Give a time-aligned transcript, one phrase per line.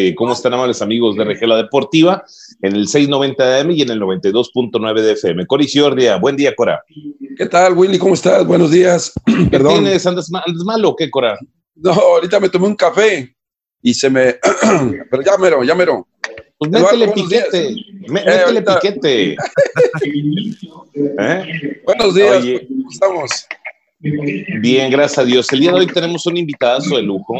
[0.00, 2.24] Eh, ¿Cómo están, amables amigos de Regela Deportiva?
[2.62, 5.44] En el 690 de AM y en el 92.9 de FM.
[5.48, 6.84] Cori Ciordia, buen día, Cora.
[7.36, 7.98] ¿Qué tal, Willy?
[7.98, 8.46] ¿Cómo estás?
[8.46, 9.12] Buenos días.
[9.50, 9.82] Perdón.
[9.82, 10.06] ¿Tienes?
[10.06, 11.36] ¿Andas, ¿Andas malo o qué, Cora?
[11.74, 13.34] No, ahorita me tomé un café
[13.82, 14.36] y se me.
[15.10, 16.06] Pero ya mero, ya mero.
[16.58, 17.74] Pues métele piquete.
[18.06, 19.32] Métele piquete.
[21.18, 21.80] ¿Eh?
[21.84, 22.44] Buenos días.
[22.68, 23.48] ¿Cómo estamos?
[23.98, 25.52] Bien, gracias a Dios.
[25.52, 27.34] El día de hoy tenemos un invitado de lujo.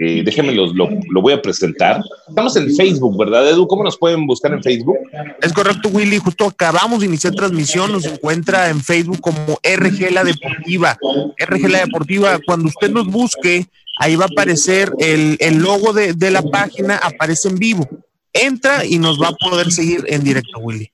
[0.00, 2.00] Eh, déjenme lo, lo, voy a presentar.
[2.28, 3.66] Estamos en Facebook, ¿verdad, Edu?
[3.66, 4.96] ¿Cómo nos pueden buscar en Facebook?
[5.42, 6.18] Es correcto, Willy.
[6.18, 7.90] Justo acabamos de iniciar transmisión.
[7.90, 10.96] Nos encuentra en Facebook como RG La Deportiva.
[11.36, 13.66] RG La Deportiva, cuando usted nos busque,
[13.98, 17.88] ahí va a aparecer el, el logo de, de la página, aparece en vivo.
[18.32, 20.88] Entra y nos va a poder seguir en directo, Willy.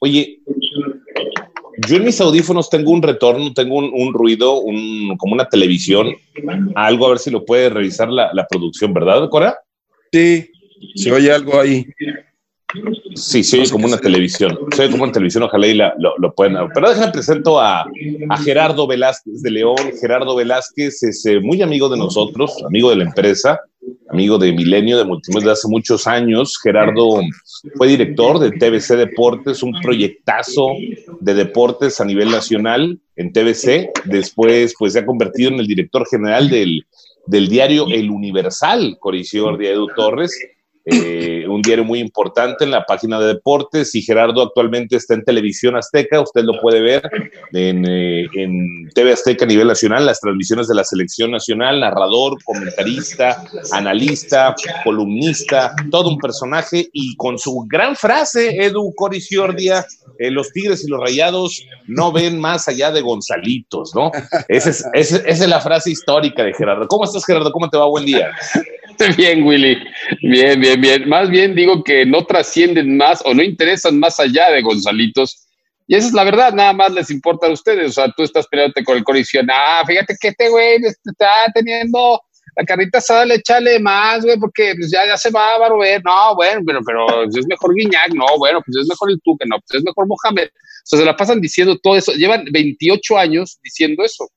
[0.00, 0.40] Oye,
[1.88, 6.14] yo en mis audífonos tengo un retorno, tengo un, ruido, un, como una televisión,
[6.74, 9.58] algo, a ver si lo puede revisar la, la producción, ¿verdad, Cora?
[10.12, 10.50] Sí,
[10.94, 11.86] se oye algo ahí.
[13.14, 14.58] Sí, sí, como una televisión.
[14.74, 16.68] Se como una televisión, ojalá y lo, lo, puedan.
[16.72, 19.76] Pero déjenme presento a, a, Gerardo Velázquez de León.
[20.00, 23.60] Gerardo Velázquez es eh, muy amigo de nosotros, amigo de la empresa,
[24.08, 26.58] amigo de Milenio, de Multimedia hace muchos años.
[26.62, 27.20] Gerardo
[27.76, 30.68] fue director de TBC Deportes, un proyectazo
[31.20, 33.90] de deportes a nivel nacional en TBC.
[34.06, 36.86] Después, pues se ha convertido en el director general del,
[37.26, 40.34] del diario El Universal, Coricio Edu Torres
[40.84, 45.24] eh, un diario muy importante en la página de deportes y Gerardo actualmente está en
[45.24, 47.08] Televisión Azteca, usted lo puede ver
[47.52, 48.26] en, eh,
[48.92, 55.72] TV Azteca a nivel nacional, las transmisiones de la selección nacional, narrador, comentarista, analista, columnista,
[55.90, 59.86] todo un personaje y con su gran frase, Edu Coriciordia,
[60.18, 64.10] eh, los Tigres y los Rayados no ven más allá de Gonzalitos, ¿no?
[64.48, 66.88] Esa es, esa es la frase histórica de Gerardo.
[66.88, 67.52] ¿Cómo estás, Gerardo?
[67.52, 67.86] ¿Cómo te va?
[67.86, 68.30] Buen día.
[69.16, 69.76] Bien, Willy.
[70.22, 71.08] Bien, bien, bien.
[71.08, 75.48] Más bien digo que no trascienden más o no interesan más allá de Gonzalitos.
[75.86, 77.90] Y esa es la verdad, nada más les importa a ustedes.
[77.90, 79.48] O sea, tú estás peleándote con el colisión.
[79.52, 82.20] Ah, fíjate que este güey está teniendo
[82.56, 86.02] la carrita asada, le échale más, güey, porque pues ya, ya se va a ver.
[86.04, 88.14] No, bueno, pero, pero es mejor Guiñac.
[88.14, 89.44] No, bueno, pues es mejor el Tuque.
[89.46, 90.48] No, pues es mejor Mohamed.
[90.48, 92.12] O sea, se la pasan diciendo todo eso.
[92.12, 94.28] Llevan 28 años diciendo eso.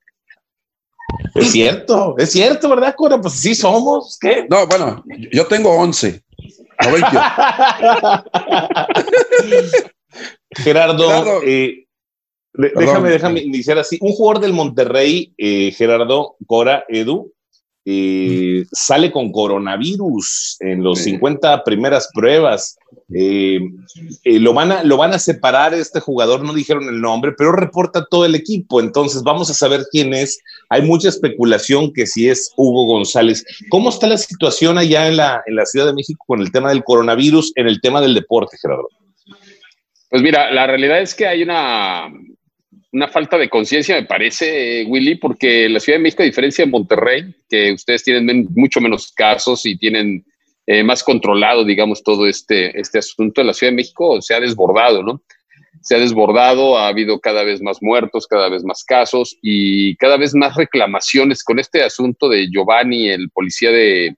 [1.36, 3.20] Es cierto, es cierto, ¿verdad, Cora?
[3.20, 4.18] Pues sí somos.
[4.20, 4.46] ¿Qué?
[4.50, 6.22] No, bueno, yo tengo 11.
[10.56, 11.88] Gerardo, eh,
[12.54, 13.98] déjame, déjame iniciar así.
[14.02, 17.34] Un jugador del Monterrey, eh, Gerardo, Cora, Edu,
[17.88, 22.78] eh, sale con coronavirus en los 50 primeras pruebas.
[23.14, 23.60] Eh,
[24.24, 27.52] eh, lo, van a, lo van a separar este jugador, no dijeron el nombre, pero
[27.52, 30.42] reporta todo el equipo, entonces vamos a saber quién es.
[30.70, 33.46] Hay mucha especulación que si es Hugo González.
[33.70, 36.70] ¿Cómo está la situación allá en la, en la Ciudad de México con el tema
[36.70, 38.90] del coronavirus, en el tema del deporte, Gerardo?
[40.10, 42.10] Pues mira, la realidad es que hay una
[42.96, 46.72] una falta de conciencia, me parece, Willy, porque la Ciudad de México, a diferencia de
[46.72, 50.26] Monterrey, que ustedes tienen mucho menos casos y tienen
[50.66, 54.40] eh, más controlado, digamos, todo este, este asunto, en la Ciudad de México se ha
[54.40, 55.22] desbordado, ¿no?
[55.82, 60.16] Se ha desbordado, ha habido cada vez más muertos, cada vez más casos y cada
[60.16, 64.16] vez más reclamaciones con este asunto de Giovanni, el policía de,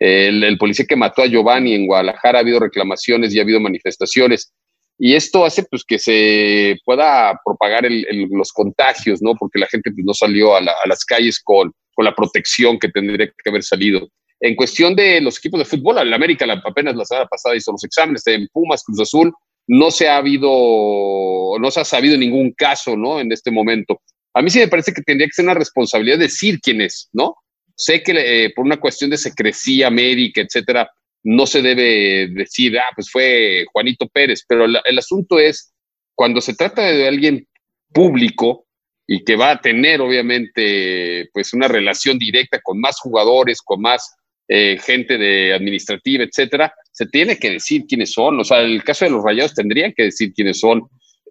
[0.00, 3.60] el, el policía que mató a Giovanni en Guadalajara, ha habido reclamaciones y ha habido
[3.60, 4.54] manifestaciones.
[4.98, 7.86] Y esto hace pues que se pueda propagar
[8.30, 9.34] los contagios, ¿no?
[9.34, 12.78] Porque la gente pues, no salió a, la, a, las calles con, con la protección
[12.78, 14.08] que tendría que haber salido.
[14.40, 17.84] En cuestión de los equipos de fútbol, el América apenas la semana pasada hizo los
[17.84, 19.32] exámenes en Pumas, Cruz Azul,
[19.66, 23.20] no se ha habido, no se ha sabido ningún caso, ¿no?
[23.20, 24.00] En este momento.
[24.34, 27.36] A mí sí me parece que tendría que ser una responsabilidad decir quién es, ¿no?
[27.74, 30.90] Sé que eh, por una cuestión de secrecía médica, etcétera,
[31.28, 35.72] no se debe decir, ah, pues fue Juanito Pérez, pero el, el asunto es,
[36.14, 37.46] cuando se trata de alguien
[37.92, 38.66] público
[39.06, 44.14] y que va a tener obviamente pues una relación directa con más jugadores, con más
[44.48, 48.38] eh, gente de administrativa, etcétera, se tiene que decir quiénes son.
[48.38, 50.82] O sea, el caso de los rayados tendrían que decir quiénes son.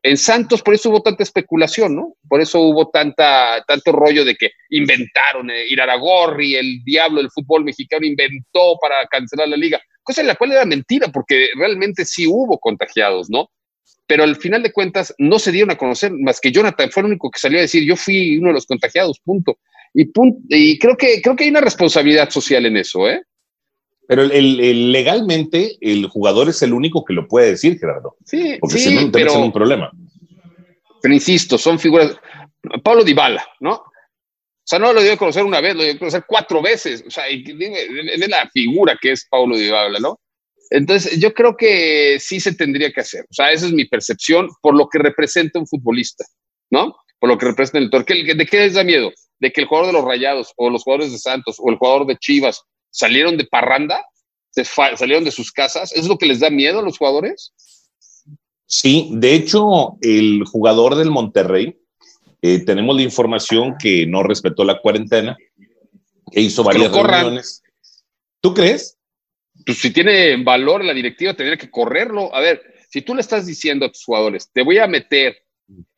[0.06, 2.14] En Santos por eso hubo tanta especulación, ¿no?
[2.30, 7.64] Por eso hubo tanta, tanto rollo de que inventaron, eh, Iraragorri, el diablo del fútbol
[7.64, 12.28] mexicano, inventó para cancelar la liga, cosa en la cual era mentira, porque realmente sí
[12.28, 13.50] hubo contagiados, ¿no?
[14.06, 17.08] Pero al final de cuentas no se dieron a conocer más que Jonathan, fue el
[17.08, 19.58] único que salió a decir, yo fui uno de los contagiados, punto.
[19.92, 23.24] Y, punto, y creo, que, creo que hay una responsabilidad social en eso, ¿eh?
[24.08, 28.16] Pero el, legalmente el jugador es el único que lo puede decir, Gerardo.
[28.26, 29.92] Sí, porque sí, si no, pero, un problema.
[31.02, 32.16] Pero insisto, son figuras.
[32.84, 33.74] Pablo Dybala, ¿no?
[33.74, 37.04] O sea, no lo dio a conocer una vez, lo dio a conocer cuatro veces.
[37.06, 40.20] O sea, es la figura que es Paulo Dybala, ¿no?
[40.72, 43.26] Entonces, yo creo que sí se tendría que hacer.
[43.30, 46.26] O sea, esa es mi percepción por lo que representa un futbolista,
[46.72, 46.96] ¿no?
[47.20, 48.34] Por lo que representa el torque.
[48.34, 49.12] ¿De qué les da miedo?
[49.40, 52.08] ¿De que el jugador de los Rayados o los jugadores de Santos o el jugador
[52.08, 52.64] de Chivas
[52.96, 54.06] salieron de parranda?
[54.52, 55.92] ¿Salieron de sus casas?
[55.92, 57.54] ¿Es lo que les da miedo a los jugadores?
[58.66, 61.78] Sí, de hecho, el jugador del Monterrey,
[62.42, 65.36] eh, tenemos la información que no respetó la cuarentena,
[66.32, 67.64] que hizo varias reuniones.
[68.40, 68.98] ¿Tú crees?
[69.66, 72.34] Pues si tiene valor la directiva, tendría que correrlo.
[72.34, 75.38] A ver, si tú le estás diciendo a tus jugadores, te voy a meter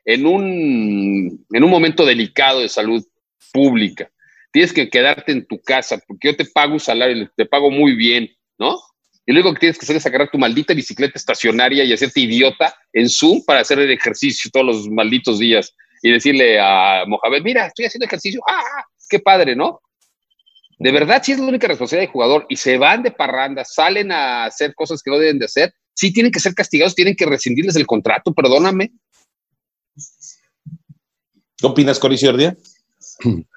[0.04, 3.06] en un, en un momento delicado de salud
[3.54, 4.10] pública,
[4.52, 7.96] tienes que quedarte en tu casa porque yo te pago un salario, te pago muy
[7.96, 8.80] bien, ¿no?
[9.26, 12.74] Y luego que tienes que hacer es agarrar tu maldita bicicleta estacionaria y hacerte idiota
[12.94, 17.68] en Zoom para hacer el ejercicio todos los malditos días y decirle a Mohamed, mira,
[17.68, 18.62] estoy haciendo ejercicio, ¡ah!
[18.62, 19.82] ah ¡Qué padre, ¿no?
[20.80, 24.12] De verdad, si es la única responsabilidad del jugador y se van de parranda, salen
[24.12, 27.26] a hacer cosas que no deben de hacer, sí tienen que ser castigados, tienen que
[27.26, 28.92] rescindirles el contrato, perdóname.
[31.58, 32.56] ¿Qué opinas, Coriciordia?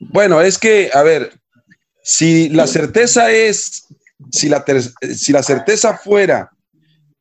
[0.00, 1.32] Bueno, es que, a ver,
[2.02, 3.88] si la certeza es
[4.30, 4.64] si la,
[5.14, 6.50] si la certeza fuera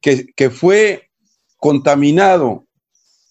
[0.01, 1.09] que, fue
[1.57, 2.65] contaminado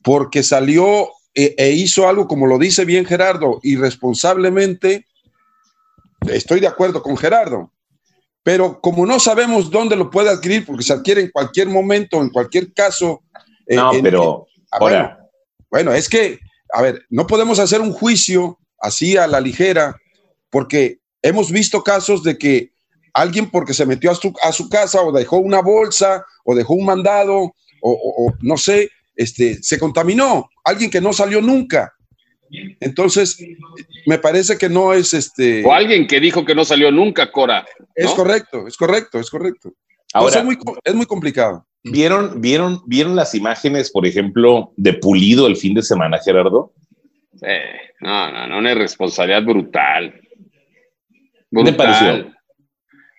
[0.03, 5.07] porque salió e, e, hizo algo, como lo dice bien Gerardo, irresponsablemente,
[6.29, 7.73] estoy de acuerdo con Gerardo.
[8.43, 12.31] Pero como no sabemos dónde lo puede adquirir, porque se adquiere en cualquier momento, en
[12.31, 13.23] cualquier caso.
[13.67, 15.19] Eh, no, pero ah, ahora.
[15.71, 16.39] bueno, es que,
[16.73, 19.97] a ver, no podemos hacer un juicio así a la ligera,
[20.51, 22.73] porque hemos visto casos de que
[23.13, 26.75] alguien porque se metió a su, a su casa o dejó una bolsa o dejó
[26.75, 27.53] un mandado
[27.83, 31.93] o, no sé, este, se contaminó, alguien que no salió nunca.
[32.81, 33.39] Entonces,
[34.07, 35.65] me parece que no es este.
[35.65, 37.65] O alguien que dijo que no salió nunca, Cora.
[37.95, 39.73] Es correcto, es correcto, es correcto.
[40.13, 41.67] Ahora, es, muy, es muy complicado.
[41.83, 46.73] ¿vieron, vieron, ¿Vieron las imágenes, por ejemplo, de Pulido el fin de semana, Gerardo?
[48.01, 50.21] No, no, no, una irresponsabilidad brutal.
[51.51, 51.65] brutal.
[51.65, 52.37] ¿Qué te pareció?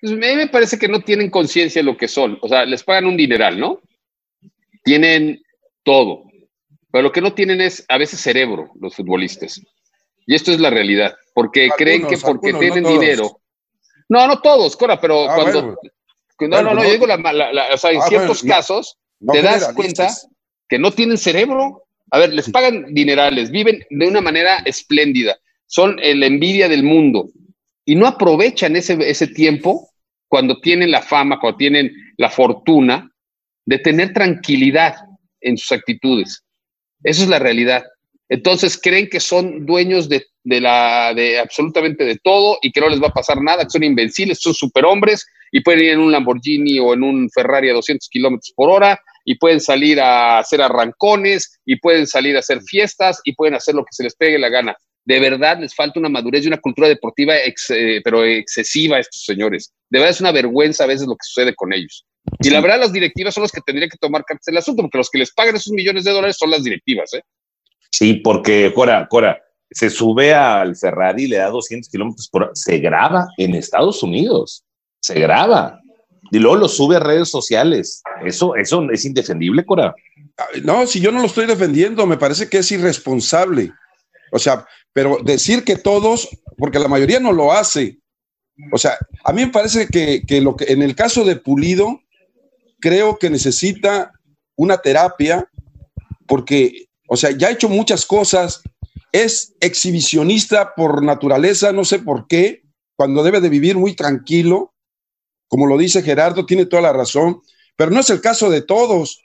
[0.02, 2.38] Pues, a mí me parece que no tienen conciencia de lo que son.
[2.42, 3.82] O sea, les pagan un dineral, ¿no?
[4.84, 5.42] Tienen
[5.84, 6.24] todo.
[6.92, 9.62] Pero lo que no tienen es a veces cerebro los futbolistas.
[10.26, 11.16] Y esto es la realidad.
[11.34, 13.40] Porque creen que porque tienen dinero.
[14.10, 15.78] No, no todos, Cora, pero ah, cuando.
[16.40, 17.18] no, no, no, yo digo, la,
[17.74, 18.98] o sea, en ah, ciertos casos
[19.32, 20.10] te das cuenta
[20.68, 21.84] que no tienen cerebro.
[22.12, 27.30] A ver, les pagan dinerales, viven de una manera espléndida, son la envidia del mundo
[27.86, 29.90] y no aprovechan ese, ese tiempo
[30.28, 33.12] cuando tienen la fama, cuando tienen la fortuna
[33.66, 34.96] de tener tranquilidad
[35.42, 36.44] en sus actitudes.
[37.04, 37.84] Esa es la realidad.
[38.30, 43.02] Entonces creen que son dueños de, la, de absolutamente de todo y que no les
[43.02, 46.80] va a pasar nada, que son invencibles, son superhombres y pueden ir en un Lamborghini
[46.80, 51.60] o en un Ferrari a 200 kilómetros por hora y pueden salir a hacer arrancones
[51.66, 54.50] y pueden salir a hacer fiestas y pueden hacer lo que se les pegue la
[54.50, 54.76] gana
[55.08, 59.24] de verdad les falta una madurez y una cultura deportiva, eh, pero excesiva a estos
[59.24, 59.74] señores.
[59.90, 62.06] De verdad es una vergüenza a veces lo que sucede con ellos.
[62.42, 64.98] Y la verdad, las directivas son las que tendrían que tomar cartas del asunto, porque
[64.98, 67.14] los que les pagan esos millones de dólares son las directivas.
[67.14, 67.22] ¿eh?
[67.90, 69.42] Sí, porque, Cora, Cora,
[69.72, 72.52] se sube al Ferrari y le da 200 kilómetros por hora.
[72.54, 74.66] Se graba en Estados Unidos.
[75.00, 75.80] Se graba.
[76.32, 78.02] Y luego lo sube a redes sociales.
[78.26, 79.96] Eso, eso es indefendible, Cora.
[80.64, 83.72] No, si yo no lo estoy defendiendo, me parece que es irresponsable.
[84.32, 88.00] O sea, pero decir que todos, porque la mayoría no lo hace.
[88.72, 92.02] O sea, a mí me parece que, lo que en el caso de Pulido,
[92.80, 94.12] creo que necesita
[94.56, 95.50] una terapia,
[96.26, 98.62] porque, o sea, ya ha hecho muchas cosas,
[99.12, 102.64] es exhibicionista por naturaleza, no sé por qué,
[102.96, 104.74] cuando debe de vivir muy tranquilo,
[105.48, 107.42] como lo dice Gerardo, tiene toda la razón,
[107.76, 109.22] pero no es el caso de todos.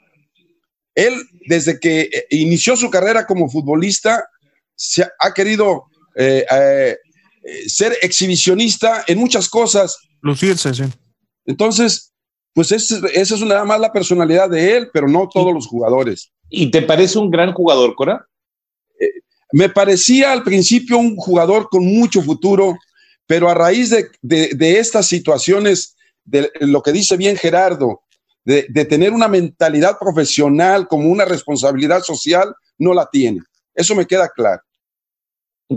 [0.95, 1.13] Él,
[1.47, 4.23] desde que eh, inició su carrera como futbolista,
[4.75, 6.97] se ha querido eh, eh,
[7.67, 9.97] ser exhibicionista en muchas cosas.
[10.21, 10.83] Lucirse, sí.
[11.45, 12.13] Entonces,
[12.53, 16.31] pues esa es nada más la personalidad de él, pero no todos los jugadores.
[16.49, 18.27] ¿Y te parece un gran jugador, Cora?
[18.99, 22.77] Eh, me parecía al principio un jugador con mucho futuro,
[23.25, 23.89] pero a raíz
[24.21, 25.92] de, estas situaciones,
[26.25, 28.01] de lo que dice bien Gerardo,
[28.45, 33.41] de, de, tener una mentalidad profesional como una responsabilidad social, no la tiene.
[33.73, 34.61] Eso me queda claro.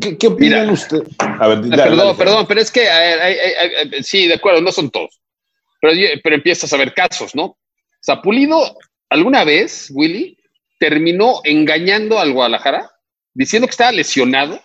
[0.00, 1.02] ¿Qué, opinan usted?
[1.18, 2.86] A ver, perdón, perdón, pero es que
[4.02, 5.20] sí, de acuerdo, no son todos.
[5.80, 7.44] Pero, pero empiezas a ver casos, ¿no?
[7.44, 7.58] O
[8.00, 8.76] sea, Pulido,
[9.10, 10.36] alguna vez, Willy,
[10.78, 12.90] terminó engañando al Guadalajara,
[13.32, 14.60] diciendo que estaba lesionado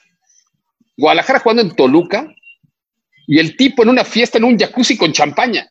[0.98, 2.34] Guadalajara jugando en Toluca
[3.32, 5.66] y el tipo en una fiesta en un jacuzzi con champaña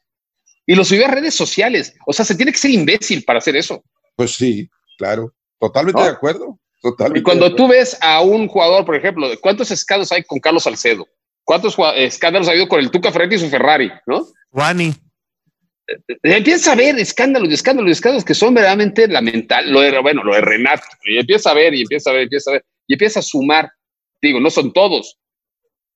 [0.65, 1.95] y lo subió a redes sociales.
[2.07, 3.85] O sea, se tiene que ser imbécil para hacer eso.
[4.17, 6.59] Pues sí, claro, totalmente de acuerdo.
[6.81, 10.63] Totalmente y cuando tú ves a un jugador, por ejemplo, ¿cuántos escándalos hay con Carlos
[10.63, 11.07] Salcedo?
[11.45, 13.93] ¿Cuántos escándalos ha habido con el Tuca Ferretti y su Ferrari?
[14.07, 14.27] ¿No?
[14.53, 14.95] Juani.
[15.87, 19.71] Eh, empieza a ver escándalos y escándalos y escándalos que son verdaderamente lamentables.
[19.71, 20.87] Lo de, bueno, lo de Renato.
[21.05, 23.23] Y empieza a ver y empieza a ver, y empieza a ver y empieza a
[23.23, 23.71] sumar.
[24.23, 25.20] Digo, no son todos.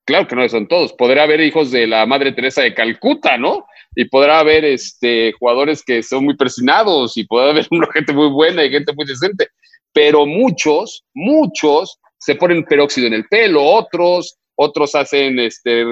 [0.06, 0.92] Claro que no son todos.
[0.92, 3.66] Podrá haber hijos de la Madre Teresa de Calcuta, ¿no?
[3.96, 8.28] Y podrá haber este, jugadores que son muy persinados y podrá haber una gente muy
[8.28, 9.48] buena y gente muy decente
[9.94, 15.84] pero muchos, muchos se ponen peróxido en el pelo, otros, otros hacen este,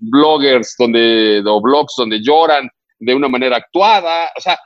[0.00, 2.68] bloggers donde, o blogs donde lloran
[2.98, 4.58] de una manera actuada, o sea,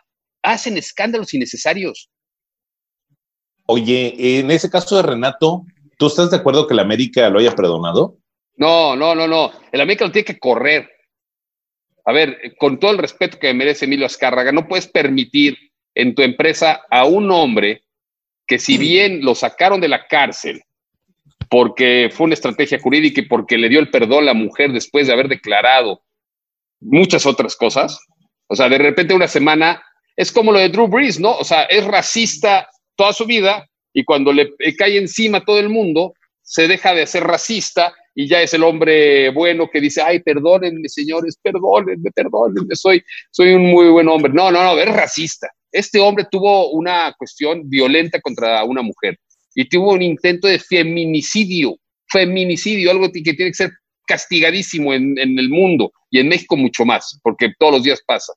[0.43, 2.09] hacen escándalos innecesarios.
[3.67, 5.65] Oye, en ese caso de Renato,
[5.99, 8.17] ¿tú estás de acuerdo que el América lo haya perdonado?
[8.57, 9.53] No, no, no, no.
[9.73, 10.91] El América lo tiene que correr.
[12.05, 15.57] A ver, con todo el respeto que merece Emilio Azcárraga, no puedes permitir
[15.95, 17.85] en tu empresa a un hombre
[18.47, 20.63] que si bien lo sacaron de la cárcel
[21.49, 25.07] porque fue una estrategia jurídica y porque le dio el perdón a la mujer después
[25.07, 26.03] de haber declarado
[26.81, 27.99] muchas otras cosas,
[28.49, 29.83] o sea, de repente una semana
[30.17, 31.37] es como lo de Drew Brees, ¿no?
[31.37, 36.15] O sea, es racista toda su vida y cuando le cae encima todo el mundo,
[36.43, 40.89] se deja de ser racista y ya es el hombre bueno que dice, ay, perdónenme,
[40.89, 44.33] señores, perdónenme, perdónenme, soy, soy un muy buen hombre.
[44.33, 45.49] No, no, no, es racista.
[45.73, 49.19] Este hombre tuvo una cuestión violenta contra una mujer
[49.55, 51.77] y tuvo un intento de feminicidio,
[52.09, 53.73] feminicidio, algo que tiene que ser
[54.07, 58.33] castigadísimo en, el mundo y en México mucho más, porque todos los días pasa.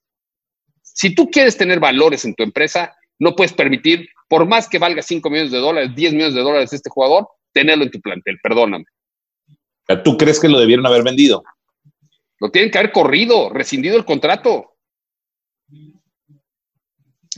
[0.82, 5.02] Si tú quieres tener valores en tu empresa, no puedes permitir, por más que valga
[5.02, 8.86] 5 millones de dólares, 10 millones de dólares este jugador, tenerlo en tu plantel, perdóname.
[10.04, 11.44] ¿Tú crees que lo debieron haber vendido?
[12.40, 14.74] Lo tienen que haber corrido, rescindido el contrato.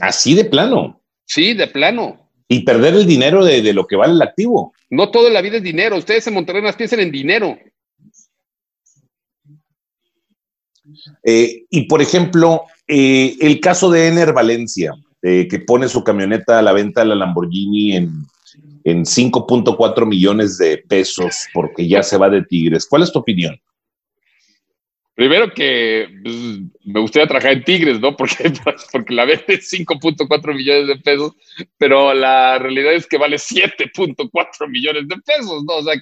[0.00, 1.00] Así de plano.
[1.24, 2.28] Sí, de plano.
[2.48, 4.74] Y perder el dinero de, lo que vale el activo.
[4.88, 5.96] No todo en la vida es dinero.
[5.96, 7.56] Ustedes en Monterrey más piensan en dinero.
[11.22, 14.92] Eh, y por ejemplo, eh, el caso de Ener Valencia,
[15.22, 18.26] eh, que pone su camioneta a la venta a la Lamborghini en,
[18.84, 22.86] en 5.4 millones de pesos porque ya se va de Tigres.
[22.88, 23.60] ¿Cuál es tu opinión?
[25.14, 26.34] Primero que pues,
[26.84, 28.16] me gustaría trabajar en Tigres, ¿no?
[28.16, 28.52] Porque,
[28.90, 31.32] porque la vende 5.4 millones de pesos,
[31.76, 35.76] pero la realidad es que vale 7.4 millones de pesos, ¿no?
[35.76, 36.00] O sea,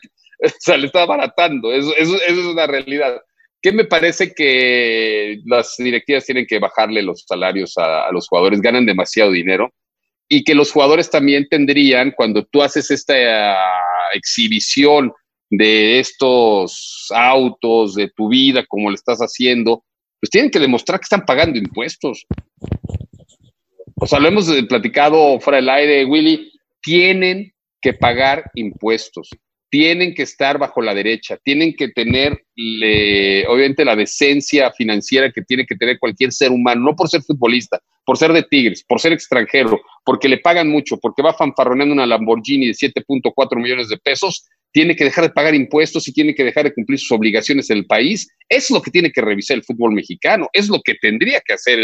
[0.61, 3.21] sea le está abaratando, eso, eso, es una realidad.
[3.61, 8.61] ¿Qué me parece que las directivas tienen que bajarle los salarios a los jugadores?
[8.61, 9.73] Ganan demasiado dinero
[10.29, 13.57] y que los jugadores también tendrían, cuando tú haces esta
[14.13, 15.13] exhibición
[15.51, 19.85] de estos autos, de tu vida, como le estás haciendo,
[20.21, 22.27] pues tienen que demostrar que están pagando impuestos.
[23.97, 29.31] O sea, lo hemos platicado fuera del aire, Willy, tienen que pagar impuestos,
[29.71, 32.45] tienen que estar bajo la derecha, tienen que tener,
[33.49, 37.81] obviamente, la decencia financiera que tiene que tener cualquier ser humano, no por ser futbolista,
[38.05, 42.07] por ser de Tigres, por ser extranjero, porque le pagan mucho, porque va fanfarroneando una
[42.07, 46.45] Lamborghini de 7.4 millones de pesos, tiene que dejar de pagar impuestos y tiene que
[46.45, 48.29] dejar de cumplir sus obligaciones en el país.
[48.49, 51.79] Es lo que tiene que revisar el fútbol mexicano, es lo que tendría que hacer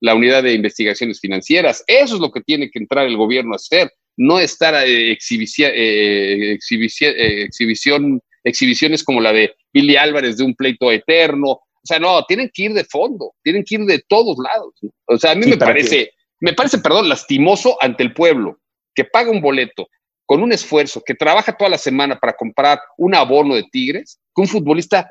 [0.00, 3.56] la unidad de investigaciones financieras, eso es lo que tiene que entrar el gobierno a
[3.56, 10.54] hacer, no estar a eh, eh, exhibición, exhibiciones como la de Billy Álvarez de un
[10.54, 11.50] pleito eterno.
[11.50, 14.74] O sea, no, tienen que ir de fondo, tienen que ir de todos lados.
[15.06, 18.58] O sea, a mí me parece, me parece, perdón, lastimoso ante el pueblo
[18.94, 19.88] que paga un boleto,
[20.24, 24.42] con un esfuerzo, que trabaja toda la semana para comprar un abono de Tigres, que
[24.42, 25.08] un futbolista,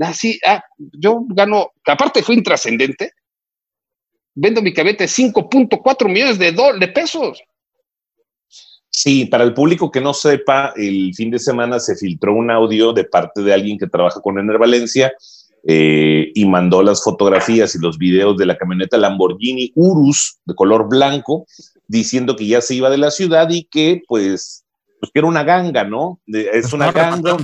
[0.00, 3.12] así, ah, yo gano, que aparte fue intrascendente,
[4.34, 7.40] vendo mi cabeta de 5.4 millones de, de pesos.
[9.00, 12.92] Sí, para el público que no sepa, el fin de semana se filtró un audio
[12.92, 15.12] de parte de alguien que trabaja con Ener Valencia
[15.64, 20.88] eh, y mandó las fotografías y los videos de la camioneta Lamborghini Urus de color
[20.88, 21.46] blanco
[21.86, 24.64] diciendo que ya se iba de la ciudad y que pues,
[24.98, 26.20] pues que era una ganga, ¿no?
[26.26, 27.36] Es una ganga.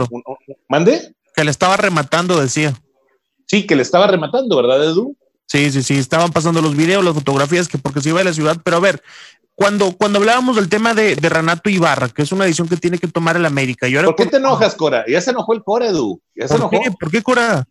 [0.68, 1.14] ¿Mande?
[1.36, 2.74] Que le estaba rematando, decía.
[3.46, 5.16] Sí, que le estaba rematando, ¿verdad, Edu?
[5.46, 8.32] Sí, sí, sí, estaban pasando los videos, las fotografías, que porque se iba de la
[8.32, 9.02] ciudad, pero a ver,
[9.54, 12.98] cuando, cuando hablábamos del tema de, de Renato Ibarra, que es una decisión que tiene
[12.98, 13.86] que tomar el América.
[14.04, 15.04] ¿Por qué te enojas, Cora?
[15.06, 16.20] Ya se enojó el Cora, Edu.
[16.34, 16.82] Ya se ¿Por enojó.
[16.82, 16.90] Qué?
[16.98, 17.64] ¿Por qué, Cora?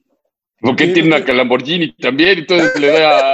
[0.61, 3.33] Porque tiene una Lamborghini también, entonces le da.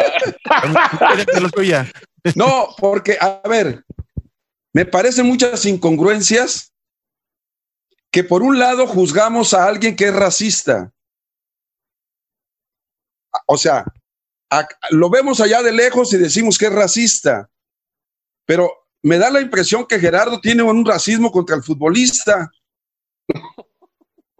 [2.35, 3.85] No, porque, a ver,
[4.73, 6.73] me parecen muchas incongruencias
[8.11, 10.91] que por un lado juzgamos a alguien que es racista.
[13.45, 13.85] O sea,
[14.89, 17.47] lo vemos allá de lejos y decimos que es racista,
[18.49, 22.49] pero me da la impresión que Gerardo tiene un racismo contra el futbolista.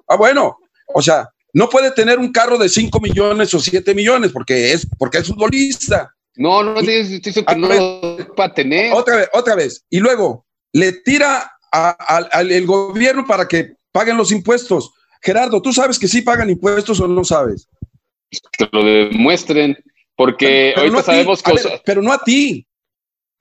[0.07, 4.31] Ah, bueno, o sea, no puede tener un carro de 5 millones o 7 millones
[4.31, 6.11] porque es, porque es futbolista.
[6.37, 8.93] No, no, que no para tener.
[8.93, 9.85] Otra vez, otra vez.
[9.91, 14.91] Y luego le tira al gobierno para que paguen los impuestos.
[15.21, 17.67] Gerardo, ¿tú sabes que sí pagan impuestos o no sabes?
[18.57, 19.77] Que lo demuestren,
[20.15, 21.81] porque ahorita sabemos que...
[21.85, 22.65] pero no a ti.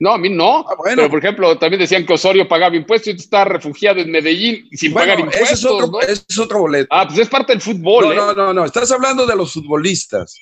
[0.01, 0.61] No, a mí no.
[0.61, 4.69] Ah, pero, por ejemplo, también decían que Osorio pagaba impuestos y está refugiado en Medellín
[4.73, 5.51] sin pagar impuestos.
[5.51, 6.87] es, otro, es otro boleto.
[6.91, 8.05] Ah, pues es parte del fútbol.
[8.05, 8.17] No, ¿eh?
[8.17, 8.65] no, no, no.
[8.65, 10.37] Estás hablando de los futbolistas.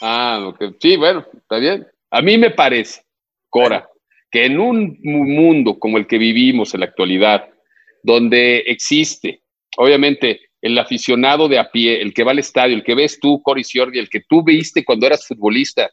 [0.00, 0.76] Ah, ok.
[0.80, 1.86] Sí, bueno, está bien.
[2.10, 3.02] A mí me parece,
[3.48, 3.88] Cora,
[4.30, 7.48] que en un mundo como el que vivimos en la actualidad,
[8.02, 9.42] donde existe,
[9.76, 13.40] obviamente, el aficionado de a pie, el que va al estadio, el que ves tú,
[13.42, 15.90] Cory Siordi, el que tú viste cuando eras futbolista,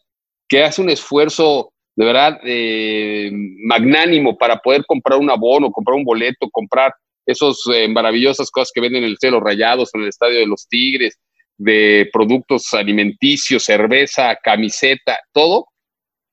[0.48, 3.29] que hace un esfuerzo de verdad eh,
[3.65, 6.93] magnánimo para poder comprar un abono, comprar un boleto, comprar
[7.25, 10.67] esas eh, maravillosas cosas que venden en el cielo rayados, en el estadio de los
[10.67, 11.19] Tigres,
[11.57, 15.67] de productos alimenticios, cerveza, camiseta, todo,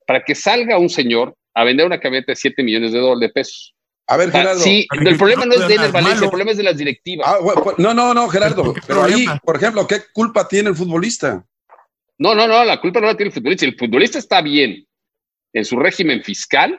[0.06, 3.32] para que salga un señor a vender una camioneta de 7 millones de dólares de
[3.32, 3.74] pesos.
[4.06, 4.60] A ver, Gerardo.
[4.60, 7.28] Sí, el problema no es de Ener Valencia, el problema es de las directivas.
[7.28, 8.74] Ah, pues, no, no, no, Gerardo.
[8.86, 11.44] Pero ahí, por ejemplo, ¿qué culpa tiene el futbolista?
[12.18, 13.66] No, no, no, la culpa no la tiene el futbolista.
[13.66, 14.84] El futbolista está bien
[15.52, 16.78] en su régimen fiscal,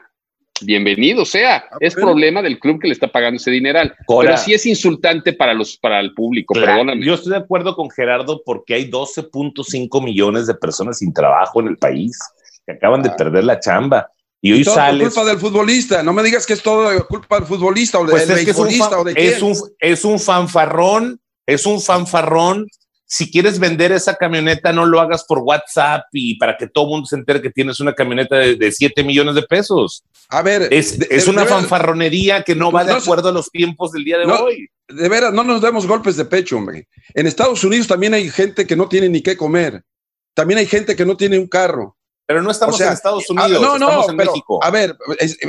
[0.62, 1.64] bienvenido sea.
[1.70, 3.94] Ah, es problema del club que le está pagando ese dineral.
[4.06, 7.04] Pero sí es insultante para, los, para el público, perdóname.
[7.04, 11.68] Yo estoy de acuerdo con Gerardo porque hay 12.5 millones de personas sin trabajo en
[11.68, 12.18] el país
[12.66, 13.16] que acaban de ah.
[13.16, 14.10] perder la chamba.
[14.44, 15.04] Y hoy sale.
[15.04, 16.02] Es culpa del futbolista.
[16.02, 19.14] No me digas que es todo culpa del futbolista o pues del futbolista o de
[19.16, 22.66] es Un, es un fanfarrón, es un fanfarrón.
[23.12, 26.90] Si quieres vender esa camioneta, no lo hagas por WhatsApp y para que todo el
[26.92, 30.02] mundo se entere que tienes una camioneta de, 7 millones de pesos.
[30.30, 34.04] A ver, es, es una fanfarronería que no va de acuerdo a los tiempos del
[34.04, 34.66] día de hoy.
[34.88, 36.88] De veras, no nos demos golpes de pecho, hombre.
[37.12, 39.84] En Estados Unidos también hay gente que no tiene ni qué comer.
[40.32, 41.98] También hay gente que no tiene un carro.
[42.24, 44.64] Pero no estamos en Estados ah, Unidos, no, no, estamos en México.
[44.64, 44.96] A ver,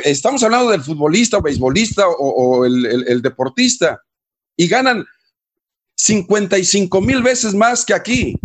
[0.03, 4.01] estamos hablando del futbolista o beisbolista o, el, deportista
[4.57, 5.05] y ganan
[6.03, 8.35] 55 mil veces más que aquí.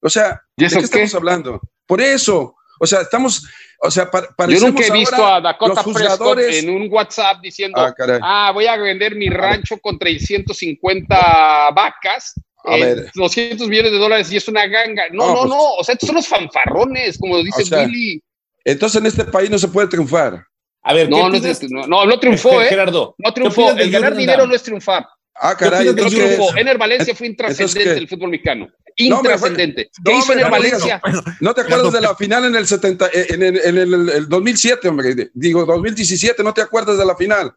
[0.00, 1.60] O sea, ¿de qué estamos hablando?
[1.86, 3.46] Por eso, o sea, estamos,
[3.82, 4.10] o sea,
[4.48, 8.78] Yo nunca he visto a Dakota Prescott en un WhatsApp diciendo, ah, ah, voy a
[8.78, 13.10] vender mi rancho con 350 vacas a eh, ver.
[13.14, 15.02] 200 millones de dólares y es una ganga.
[15.12, 18.22] No, no, no, pues, o sea, estos son los fanfarrones, como dice Billy.
[18.64, 20.46] Entonces en este país no se puede triunfar.
[20.82, 22.68] A ver, no, no, no, triunfó, ¿eh?
[22.68, 23.70] Gerardo, no triunfó.
[23.72, 25.06] El ganar dinero no es triunfar.
[25.40, 25.86] Ah, caray.
[25.86, 26.56] No triunfó.
[26.56, 28.68] Ener Valencia fue intrascendente el fútbol mexicano.
[28.96, 29.90] Intrascendente.
[30.04, 31.00] ¿Qué hizo Ener Valencia?
[31.40, 34.88] No te acuerdas de la final en el 70, eh, en el, en el, 2007,
[34.88, 35.30] hombre.
[35.32, 37.52] Digo, 2017, ¿no te acuerdas de la final?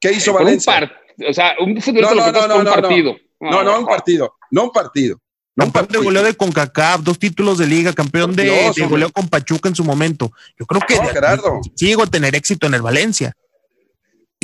[0.00, 0.90] ¿Qué hizo Valencia?
[1.28, 3.16] o sea, un futbolista no, no, no, un partido.
[3.40, 5.20] No, no, un partido, no un partido.
[5.56, 9.74] campeón de goleo de CONCACAF, dos títulos de liga, campeón de, goleo con Pachuca en
[9.74, 10.30] su momento.
[10.58, 11.60] Yo creo que Gerardo.
[11.74, 13.34] sigo a tener éxito en el Valencia.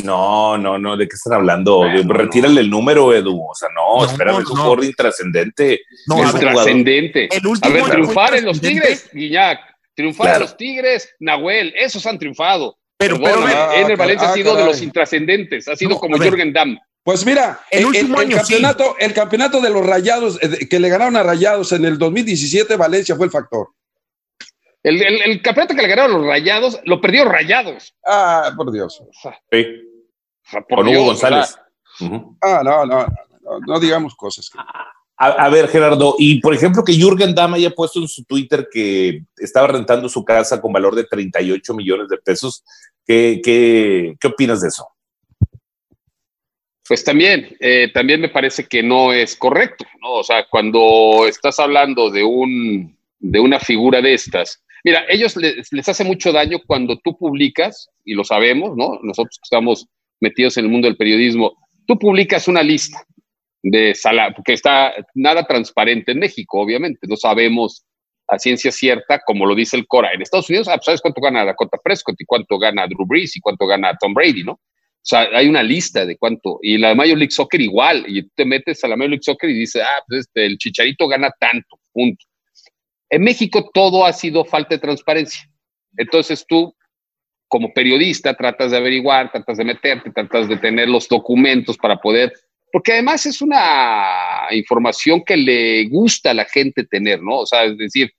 [0.03, 1.85] No, no, no, ¿de qué están hablando?
[2.09, 3.49] Retírale el número, Edu.
[3.49, 5.81] O sea, no, espérame, es un jugador intrascendente.
[6.07, 7.29] No, es intrascendente.
[7.63, 9.61] A ver, triunfar en los Tigres, Guiñac.
[9.95, 12.77] Triunfar en los Tigres, Nahuel, esos han triunfado.
[12.97, 16.53] Pero, pero en el Valencia ha ah, sido de los intrascendentes, ha sido como Jürgen
[16.53, 16.79] Damm.
[17.05, 17.85] Pues mira, el,
[18.31, 22.77] campeonato, el campeonato de los Rayados, eh, que le ganaron a Rayados en el 2017,
[22.77, 23.69] Valencia fue el factor.
[24.83, 27.95] El, campeonato que le ganaron a los Rayados, lo perdió Rayados.
[28.07, 29.03] Ah, por Dios.
[29.51, 29.67] Sí.
[30.69, 31.57] Por Hugo González.
[32.41, 33.07] Ah, no, no,
[33.67, 34.51] no, digamos cosas.
[35.17, 39.23] A, ver, Gerardo, y por ejemplo que Jürgen Damm haya puesto en su Twitter que
[39.37, 42.65] estaba rentando su casa con valor de 38 millones de pesos,
[43.07, 44.89] ¿qué, qué, qué opinas de eso?
[46.87, 50.15] Pues también, eh, también me parece que no es correcto, ¿no?
[50.15, 55.73] O sea, cuando estás hablando de, un, de una figura de estas, mira, ellos les,
[55.73, 58.99] les, hace mucho daño cuando tú publicas, y lo sabemos, ¿no?
[59.03, 59.89] Nosotros que estamos
[60.21, 63.05] metidos en el mundo del periodismo, tú publicas una lista
[63.63, 67.85] de sala, que está nada transparente en México, obviamente, no sabemos
[68.29, 70.13] a ciencia cierta, como lo dice el Cora.
[70.13, 73.37] En Estados Unidos, ah, pues, ¿sabes cuánto gana Dakota Prescott y cuánto gana Drew Brees
[73.37, 74.53] y cuánto gana Tom Brady, ¿no?
[74.53, 76.59] O sea, hay una lista de cuánto.
[76.63, 78.07] Y la Major League Soccer igual.
[78.09, 80.57] Y tú te metes a la Major League Soccer y dices, ah, pues este, el
[80.57, 82.25] chicharito gana tanto, punto.
[83.11, 85.47] En México todo ha sido falta de transparencia.
[85.99, 86.75] Entonces tú
[87.55, 92.33] como periodista tratas de averiguar, tratas de meterte, tratas de tener los documentos para poder,
[92.73, 97.39] porque además es una información que le gusta a la gente tener, ¿no?
[97.39, 98.11] O sea, es decir,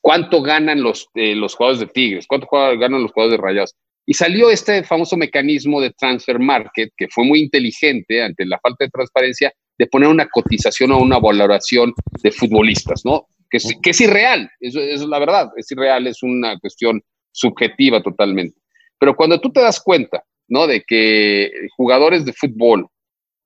[0.00, 3.76] cuánto ganan los, eh, los jugadores de Tigres, cuánto ganan los jugadores de Rayados.
[4.04, 8.86] Y salió este famoso mecanismo de transfer market, que fue muy inteligente ante la falta
[8.86, 11.94] de transparencia, de poner una cotización o una valoración
[12.24, 13.28] de futbolistas, ¿no?
[13.48, 17.00] Que es, que irreal, eso es la verdad, es irreal, es una cuestión
[17.32, 18.58] subjetiva totalmente.
[18.98, 20.66] Pero cuando tú te das cuenta, ¿no?
[20.66, 22.88] De que jugadores de fútbol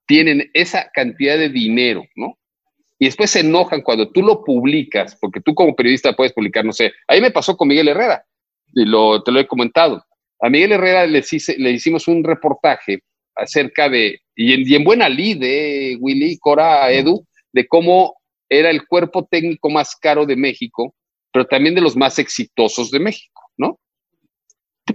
[0.07, 2.39] tienen esa cantidad de dinero, ¿no?
[2.99, 6.73] Y después se enojan cuando tú lo publicas, porque tú como periodista puedes publicar, no
[6.73, 8.25] sé, ahí me pasó con Miguel Herrera,
[8.73, 10.05] te lo he comentado.
[10.41, 11.21] A Miguel Herrera le,
[11.71, 13.03] hicimos un reportaje
[13.37, 18.17] acerca de, y en, buena lid de Willy, Cora, Edu, de cómo
[18.49, 20.95] era el cuerpo técnico más caro de México,
[21.33, 23.79] pero también de los más exitosos de México, ¿no?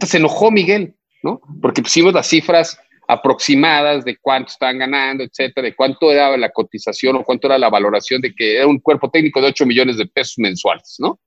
[0.05, 1.41] se enojó Miguel, ¿no?
[1.61, 7.15] Porque pusimos las cifras aproximadas de cuánto estaban ganando, etcétera, de cuánto era la cotización
[7.15, 10.07] o cuánto era la valoración de que era un cuerpo técnico de 8 millones de
[10.07, 11.19] pesos mensuales, ¿no?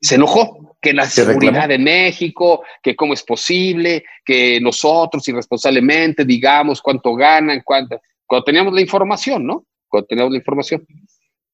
[0.00, 6.82] Se enojó que la seguridad de México, que cómo es posible, que nosotros irresponsablemente digamos
[6.82, 9.64] cuánto ganan, cuánto, cuando teníamos la información, ¿no?
[9.88, 10.86] Cuando teníamos la información.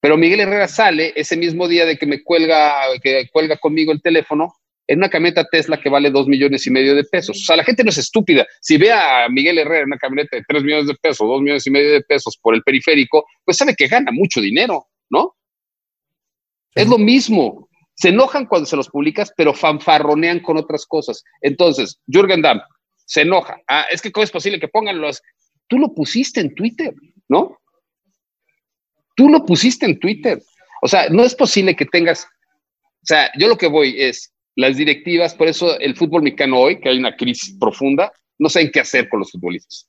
[0.01, 4.01] Pero Miguel Herrera sale ese mismo día de que me cuelga, que cuelga conmigo el
[4.01, 4.55] teléfono,
[4.91, 7.39] en una camioneta Tesla que vale dos millones y medio de pesos.
[7.41, 8.45] O sea, la gente no es estúpida.
[8.61, 11.65] Si ve a Miguel Herrera en una camioneta de tres millones de pesos, dos millones
[11.67, 15.37] y medio de pesos por el periférico, pues sabe que gana mucho dinero, ¿no?
[16.75, 17.69] Es lo mismo.
[17.95, 21.23] Se enojan cuando se los publicas, pero fanfarronean con otras cosas.
[21.41, 22.61] Entonces, Jürgen Damm
[23.05, 23.59] se enoja.
[23.69, 25.23] Ah, es que cómo es posible que pongan los...
[25.69, 26.93] Tú lo pusiste en Twitter,
[27.29, 27.60] ¿no?
[29.21, 30.43] Tú lo pusiste en Twitter.
[30.81, 32.25] O sea, no es posible que tengas...
[32.25, 36.81] O sea, yo lo que voy es, las directivas, por eso el fútbol mexicano hoy,
[36.81, 39.87] que hay una crisis profunda, no saben qué hacer con los futbolistas.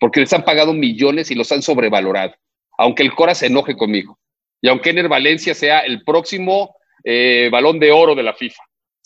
[0.00, 2.34] Porque les han pagado millones y los han sobrevalorado.
[2.78, 4.18] Aunque el Cora se enoje conmigo.
[4.62, 8.62] Y aunque Ener Valencia sea el próximo eh, balón de oro de la FIFA.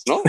[0.06, 0.22] ¿No?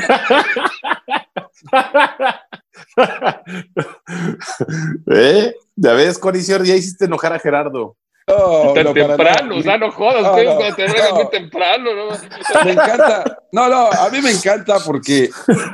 [5.16, 5.54] ¿Eh?
[5.76, 7.98] Ya ves, Coricior, ya hiciste enojar a Gerardo.
[8.28, 12.66] No, tan temprano, o sea, no jodas, no, te muy temprano, ¿no?
[12.66, 15.30] Me encanta, no, no, a mí me encanta porque,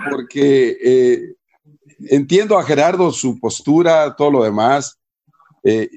[0.09, 1.35] porque eh,
[2.09, 4.97] entiendo a Gerardo, su postura, todo lo demás.
[5.63, 5.89] Eh,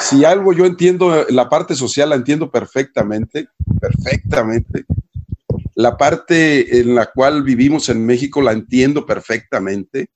[0.00, 3.48] si algo yo entiendo, la parte social la entiendo perfectamente,
[3.80, 4.84] perfectamente.
[5.74, 10.08] La parte en la cual vivimos en México la entiendo perfectamente.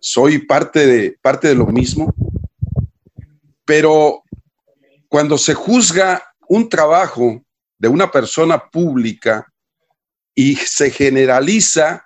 [0.00, 2.14] Soy parte de, parte de lo mismo.
[3.64, 4.23] Pero
[5.14, 7.40] cuando se juzga un trabajo
[7.78, 9.46] de una persona pública
[10.34, 12.04] y se generaliza,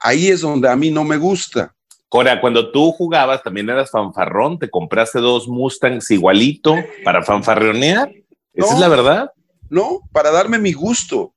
[0.00, 1.72] ahí es donde a mí no me gusta.
[2.08, 8.10] Cora, cuando tú jugabas también eras fanfarrón, te compraste dos Mustangs igualito para fanfarronear.
[8.52, 9.30] ¿Esa es la verdad?
[9.68, 11.32] No, para darme mi gusto.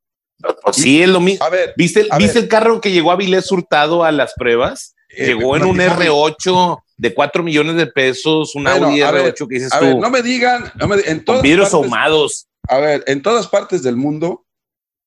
[0.64, 1.46] Pues sí, es lo mismo.
[1.46, 4.96] A ver, ¿viste, ¿viste el carro que llegó a Vilés Hurtado a las pruebas?
[5.10, 9.74] Eh, Llegó en un R8 de 4 millones de pesos, un Audi R8 que dices
[9.74, 10.72] a Ver, no me digan,
[11.06, 12.48] en todas vidrios ahumados.
[12.68, 14.46] A ver, en todas partes del mundo,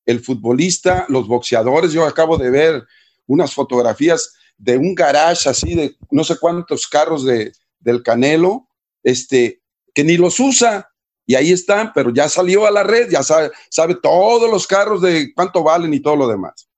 [0.04, 2.86] el futbolista, los boxeadores, yo acabo de ver
[3.26, 8.68] unas fotografías de un garage así de no sé cuántos carros de, del Canelo,
[9.02, 9.62] este,
[9.94, 10.90] que ni los usa.
[11.28, 15.02] Y ahí están, pero ya salió a la red, ya sabe, sabe todos los carros
[15.02, 16.68] de cuánto valen y todo lo demás.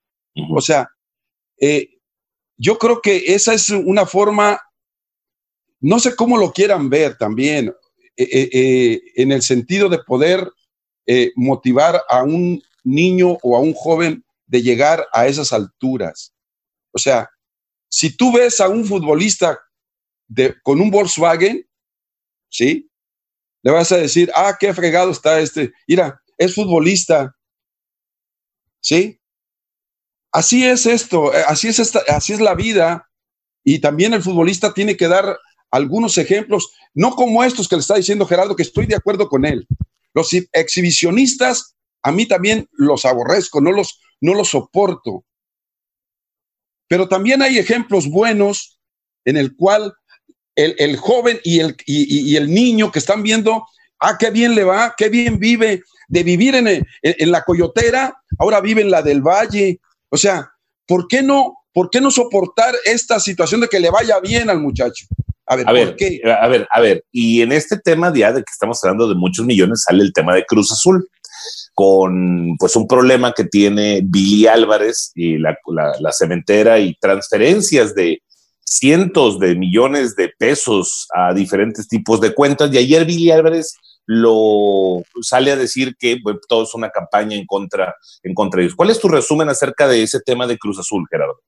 [0.51, 0.89] O sea,
[1.61, 1.99] eh,
[2.57, 4.59] yo creo que esa es una forma,
[5.81, 7.75] no sé cómo lo quieran ver también,
[8.17, 10.51] eh, eh, eh, en el sentido de poder
[11.37, 16.35] motivar a un niño o a un joven de llegar a esas alturas.
[16.93, 17.31] O sea,
[17.89, 19.59] si tú ves a un futbolista
[20.63, 21.67] con un Volkswagen,
[22.51, 22.91] ¿sí?
[23.63, 25.73] Le vas a decir, ah, qué fregado está este.
[25.87, 27.35] Mira, es futbolista,
[28.81, 29.19] ¿sí?
[30.31, 33.09] Así es esto, así es, esta, así es la vida.
[33.65, 35.39] Y también el futbolista tiene que dar
[35.71, 39.45] algunos ejemplos, no como estos que le está diciendo Gerardo, que estoy de acuerdo con
[39.45, 39.67] él.
[40.15, 45.25] Los exhibicionistas, a mí también los aborrezco, no los, no los soporto.
[46.89, 48.81] Pero también hay ejemplos buenos
[49.25, 49.95] en el cual
[50.57, 53.65] el, joven y el, y, el niño que están viendo,
[54.01, 56.67] ah, qué bien le va, qué bien vive, de vivir en,
[57.03, 60.51] en la coyotera, ahora vive en la del valle, o sea,
[60.87, 64.59] ¿por qué no, por qué no soportar esta situación de que le vaya bien al
[64.59, 65.07] muchacho?
[65.49, 65.97] A ver, a ver,
[66.41, 69.47] A ver, a ver, y en este tema ya de que estamos hablando de muchos
[69.47, 71.09] millones sale el tema de Cruz Azul.
[71.75, 75.57] con pues un problema que tiene Billy Álvarez y la,
[76.01, 78.21] la cementera y transferencias de
[78.65, 82.73] cientos de millones de pesos a diferentes tipos de cuentas.
[82.73, 83.75] Y ayer Billy Álvarez
[84.07, 88.77] lo sale a decir que todo es una campaña en contra, en contra de ellos.
[88.77, 91.41] ¿Cuál es tu resumen acerca de ese tema de Cruz Azul, Gerardo?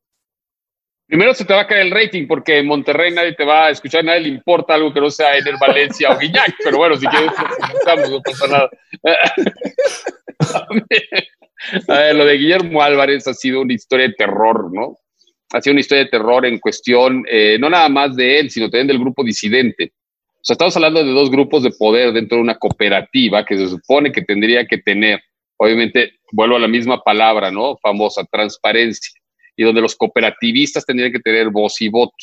[1.11, 3.71] Primero se te va a caer el rating porque en Monterrey nadie te va a
[3.71, 7.07] escuchar, nadie le importa algo que no sea Ener Valencia o Guiñac, pero bueno, si
[7.07, 7.33] quieres,
[8.09, 8.71] no pasa nada.
[11.89, 15.01] a ver, lo de Guillermo Álvarez ha sido una historia de terror, ¿no?
[15.53, 18.71] ha sido una historia de terror en cuestión, eh, no nada más de él, sino
[18.71, 19.93] también del grupo disidente.
[20.37, 23.69] O sea, estamos hablando de dos grupos de poder dentro de una cooperativa que se
[23.69, 25.21] supone que tendría que tener,
[25.57, 27.77] obviamente, vuelvo a la misma palabra, ¿no?
[27.79, 29.20] Famosa, transparencia,
[29.61, 32.17] y donde los cooperativistas tendrían que tener voz y voto.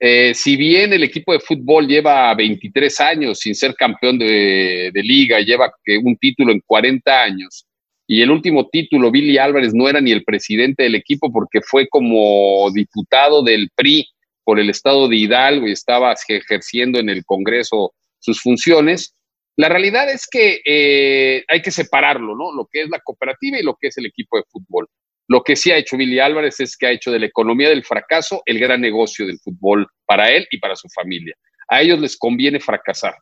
[0.00, 5.38] Eh, si bien el equipo de fútbol lleva 23 años sin ser campeón de, liga,
[5.38, 7.64] lleva un título en 40 años,
[8.08, 11.86] y el último título, Billy Álvarez no era ni el presidente del equipo porque fue
[11.86, 14.04] como diputado del PRI
[14.42, 19.14] por el estado de Hidalgo y estaba ejerciendo en el Congreso sus funciones.
[19.54, 22.52] La realidad es que eh, hay que separarlo, ¿no?
[22.52, 24.88] Lo que es la cooperativa y lo que es el equipo de fútbol.
[25.28, 27.84] Lo que sí ha hecho Billy Álvarez es que ha hecho de la economía del
[27.84, 31.34] fracaso el gran negocio del fútbol para él y para su familia.
[31.68, 33.14] A ellos les conviene fracasar.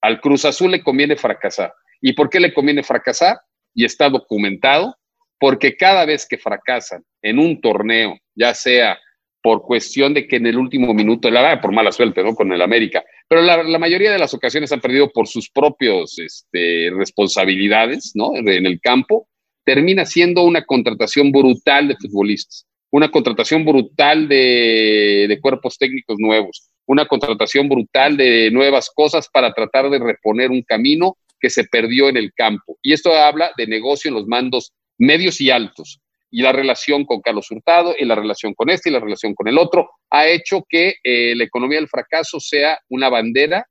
[0.00, 1.72] Al Cruz Azul le conviene fracasar.
[2.00, 3.38] ¿Y por qué le conviene fracasar?
[3.78, 4.96] y está documentado,
[5.38, 8.98] porque cada vez que fracasan en un torneo, ya sea
[9.40, 12.34] por cuestión de que en el último minuto, la por mala suerte, ¿no?
[12.34, 16.90] Con el América, pero la, mayoría de las ocasiones han perdido por sus propios este,
[16.92, 18.34] responsabilidades, ¿no?
[18.34, 19.28] En el campo,
[19.68, 27.04] termina siendo una contratación brutal de futbolistas, una contratación brutal de, cuerpos técnicos nuevos, una
[27.04, 32.16] contratación brutal de nuevas cosas para tratar de reponer un camino que se perdió en
[32.16, 32.78] el campo.
[32.80, 36.00] Y esto habla de negocio en los mandos medios y altos.
[36.30, 39.48] Y la relación con Carlos Hurtado y la relación con este y la relación con
[39.48, 43.66] el otro ha hecho que eh, la economía del fracaso sea una bandera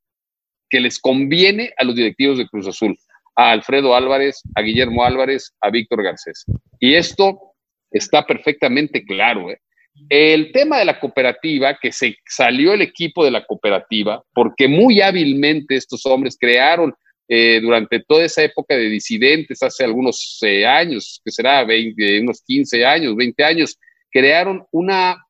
[0.69, 2.95] que les conviene a los directivos de Cruz Azul,
[3.37, 6.43] a Alfredo Álvarez, a Guillermo Álvarez, a Víctor Garcés.
[6.79, 7.39] Y esto
[7.91, 9.51] está perfectamente claro.
[9.51, 9.59] ¿eh?
[10.09, 15.01] El tema de la cooperativa, que se salió el equipo de la cooperativa, porque muy
[15.01, 16.93] hábilmente estos hombres crearon
[17.29, 22.41] eh, durante toda esa época de disidentes, hace algunos eh, años, que será 20, unos
[22.41, 23.77] 15 años, 20 años,
[24.09, 25.23] crearon una,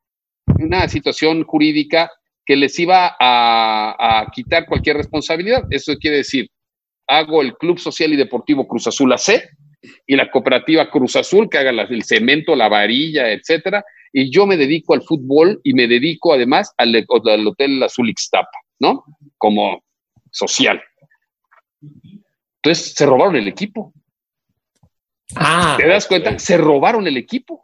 [0.60, 2.10] una situación jurídica
[2.46, 5.66] que les iba a, quitar cualquier responsabilidad.
[5.70, 6.50] Eso quiere decir,
[7.08, 9.50] hago el Club Social y Deportivo Cruz Azul AC
[10.06, 14.58] y la cooperativa Cruz Azul que haga el cemento, la varilla, etcétera, y yo me
[14.58, 19.04] dedico al fútbol y me dedico además al, al Hotel Azul Ixtapa, ¿no?
[19.38, 19.84] Como
[20.32, 20.82] social.
[22.62, 23.94] Entonces se robaron el equipo.
[25.36, 26.40] Ah, ¿Te das cuenta?
[26.40, 27.62] Se robaron el equipo.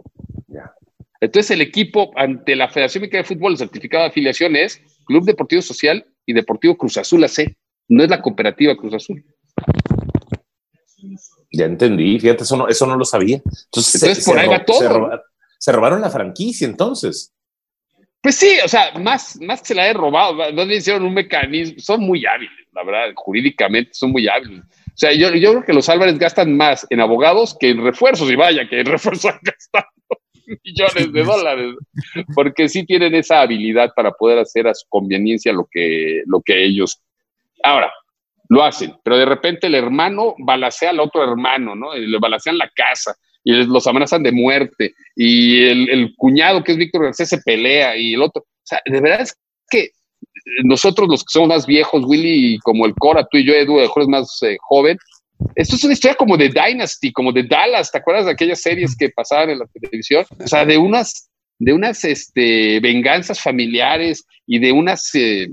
[1.20, 5.24] Entonces el equipo ante la Federación Mexicana de Fútbol, el certificado de afiliación es Club
[5.24, 7.56] Deportivo Social y Deportivo Cruz Azul AC.
[7.94, 9.24] No es la cooperativa Cruz Azul.
[11.52, 13.42] Ya entendí, fíjate, eso no, eso no lo sabía.
[13.66, 15.22] Entonces, por ahí va todo.
[15.60, 17.34] Se robaron, la franquicia entonces.
[18.22, 21.14] Pues sí, o sea, más, más que se la he robado, no le hicieron un
[21.14, 24.62] mecanismo, son muy hábiles la verdad, jurídicamente son muy hábiles.
[24.62, 28.30] O sea, yo, yo creo que los Álvarez gastan más en abogados que en refuerzos,
[28.32, 29.88] y vaya que en refuerzos han gastado
[30.64, 31.76] millones de dólares,
[32.36, 36.66] porque sí tienen esa habilidad para poder hacer a su conveniencia lo que, lo que
[36.66, 37.02] ellos.
[37.64, 37.92] Ahora,
[38.50, 41.96] lo hacen, pero de repente el hermano balacea al otro hermano, ¿no?
[41.96, 46.78] Le balacean la casa y los amenazan de muerte, y el, el cuñado que es
[46.78, 48.42] Víctor Garcés se pelea, y el otro.
[48.42, 49.36] O sea, de verdad es
[49.70, 49.90] que
[50.64, 54.04] nosotros los que somos más viejos, Willy, como el Cora, tú y yo, Edu, mejor
[54.04, 54.98] es más eh, joven,
[55.56, 58.96] esto es una historia como de Dynasty, como de Dallas, ¿te acuerdas de aquellas series
[58.96, 60.26] que pasaban en la televisión?
[60.40, 65.14] O sea, de unas, de unas este, venganzas familiares y de unas...
[65.16, 65.50] Eh,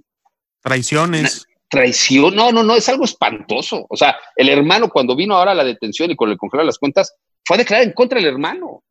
[0.63, 1.47] Traiciones.
[1.71, 3.87] Traición, no, no, no, es algo espantoso.
[3.89, 6.79] O sea, el hermano cuando vino ahora a la detención y con el congelar las
[6.79, 8.83] cuentas, fue a declarar en contra del hermano.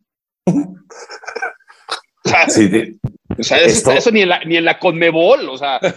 [3.38, 5.80] O sea, eso, ni, en la, ni en la Conmebol, o sea.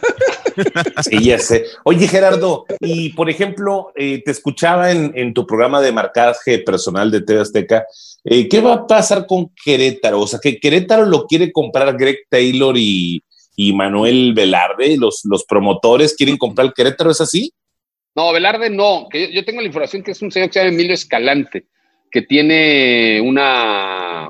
[1.03, 1.65] Sí, ya sé.
[1.83, 7.23] Oye, Gerardo, y por ejemplo, eh, te escuchaba en, tu programa de marcaje personal de
[7.23, 7.87] TV Azteca.
[8.23, 10.21] Eh, ¿Qué va a pasar con Querétaro?
[10.21, 13.25] O sea, que Querétaro lo quiere comprar Greg Taylor y,
[13.75, 17.53] Manuel Velarde, los, los promotores quieren comprar el Querétaro, ¿es así?
[18.15, 20.75] No, Velarde no, que yo tengo la información que es un señor que se llama
[20.75, 21.67] Emilio Escalante,
[22.11, 24.29] que tiene una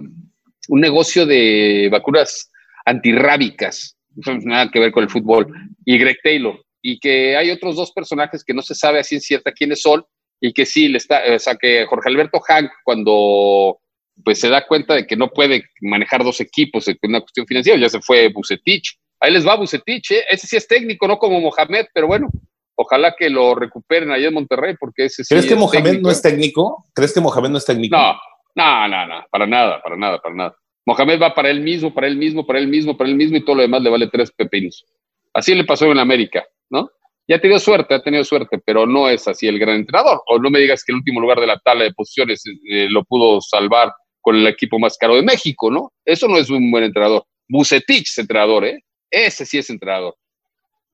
[0.68, 2.50] un negocio de vacunas
[2.84, 3.96] antirrábicas,
[4.44, 5.52] nada que ver con el fútbol,
[5.84, 9.28] y Greg Taylor, y que hay otros dos personajes que no se sabe a ciencia
[9.28, 10.04] cierta quiénes son,
[10.40, 13.78] y que sí, le está, o sea, que Jorge Alberto Hank, cuando
[14.24, 17.78] pues se da cuenta de que no puede manejar dos equipos en una cuestión financiera,
[17.78, 18.98] ya se fue Bucetich.
[19.22, 20.24] Ahí les va Bucetich, ¿eh?
[20.28, 22.28] ese sí es técnico, no como Mohamed, pero bueno,
[22.74, 26.20] ojalá que lo recuperen allá en Monterrey, porque ese sí ¿Crees que Mohamed no es
[26.20, 26.86] técnico?
[26.92, 27.96] ¿Crees que Mohamed no es técnico?
[27.96, 28.16] No,
[28.56, 30.56] no, no, no, para nada, para nada, para nada.
[30.84, 33.44] Mohamed va para él mismo, para él mismo, para él mismo, para él mismo y
[33.44, 34.84] todo lo demás le vale tres pepinos.
[35.32, 36.90] Así le pasó en América, ¿no?
[37.28, 40.20] Ya ha tenido suerte, ha tenido suerte, pero no es así el gran entrenador.
[40.26, 43.04] O no me digas que el último lugar de la tabla de posiciones eh, lo
[43.04, 45.92] pudo salvar con el equipo más caro de México, ¿no?
[46.04, 47.24] Eso no es un buen entrenador.
[47.48, 48.80] Bucetich es entrenador, ¿eh?
[49.12, 50.16] Ese sí es entrenador.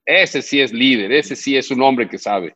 [0.04, 2.54] Ese sí es líder, ese sí es un hombre que sabe.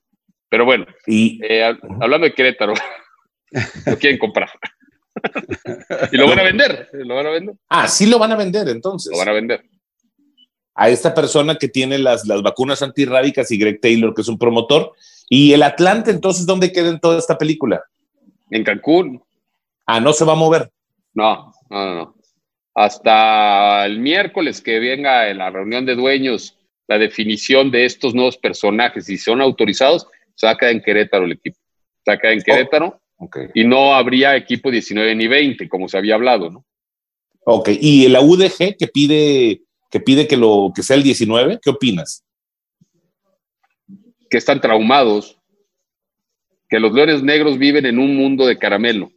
[0.50, 1.64] Pero bueno, y, eh,
[2.00, 2.74] hablando de Querétaro,
[3.86, 4.50] lo quieren comprar.
[6.12, 7.54] y lo van a vender, lo van a vender.
[7.68, 9.12] Ah, sí lo van a vender entonces.
[9.12, 9.64] Lo van a vender
[10.74, 14.38] a esta persona que tiene las, las vacunas antirrábicas y Greg Taylor, que es un
[14.38, 14.92] promotor.
[15.28, 17.82] ¿Y el Atlante, entonces, dónde queda en toda esta película?
[18.50, 19.22] En Cancún.
[19.86, 20.70] Ah, no se va a mover.
[21.14, 22.14] No, no, no.
[22.74, 26.56] Hasta el miércoles que venga en la reunión de dueños
[26.88, 31.24] la definición de estos nuevos personajes, si son autorizados, se va a quedar en Querétaro
[31.24, 31.58] el equipo.
[32.04, 33.00] Se va a quedar en oh, Querétaro
[33.54, 36.64] y no habría equipo 19 ni 20, como se había hablado, ¿no?
[37.44, 41.60] Ok, y la UDG que pide que pide que, lo, que sea el 19.
[41.62, 42.24] ¿Qué opinas?
[44.30, 45.38] Que están traumados,
[46.70, 49.12] que los leones negros viven en un mundo de caramelo,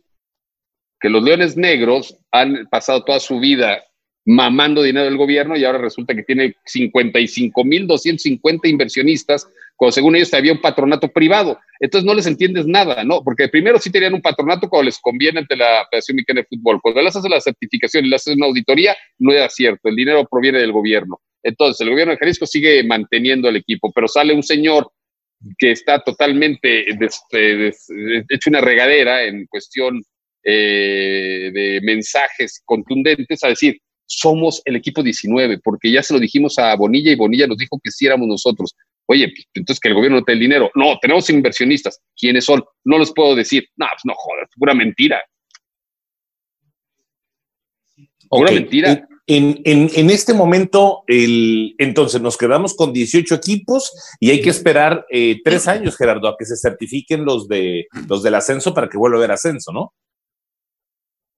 [1.06, 3.84] que los leones negros han pasado toda su vida
[4.26, 10.54] mamando dinero del gobierno y ahora resulta que tiene 55.250 inversionistas cuando según ellos había
[10.54, 11.60] un patronato privado.
[11.80, 13.22] Entonces no les entiendes nada, ¿no?
[13.24, 16.82] Porque primero sí tenían un patronato cuando les conviene ante la Federación Mexicana de Fútbol.
[16.82, 20.26] Cuando les haces la certificación y les haces una auditoría, no era cierto, el dinero
[20.28, 21.22] proviene del gobierno.
[21.44, 24.92] Entonces el gobierno de Jalisco sigue manteniendo el equipo, pero sale un señor
[25.60, 30.02] que está totalmente hecho una regadera en cuestión
[30.46, 36.60] eh, de mensajes contundentes a decir, somos el equipo 19, porque ya se lo dijimos
[36.60, 38.76] a Bonilla y Bonilla nos dijo que sí éramos nosotros.
[39.08, 40.72] Oye, pues, entonces que el gobierno no te el dinero.
[40.76, 42.00] No, tenemos inversionistas.
[42.16, 42.64] ¿Quiénes son?
[42.84, 43.68] No les puedo decir.
[43.76, 45.24] No, pues no jodas, pura mentira.
[48.30, 49.08] Pura mentira.
[49.28, 55.04] En, en, este momento, el, entonces nos quedamos con 18 equipos y hay que esperar
[55.10, 59.00] eh, tres años, Gerardo, a que se certifiquen los, de, los del ascenso para que
[59.00, 59.94] vuelva a haber ascenso, ¿no?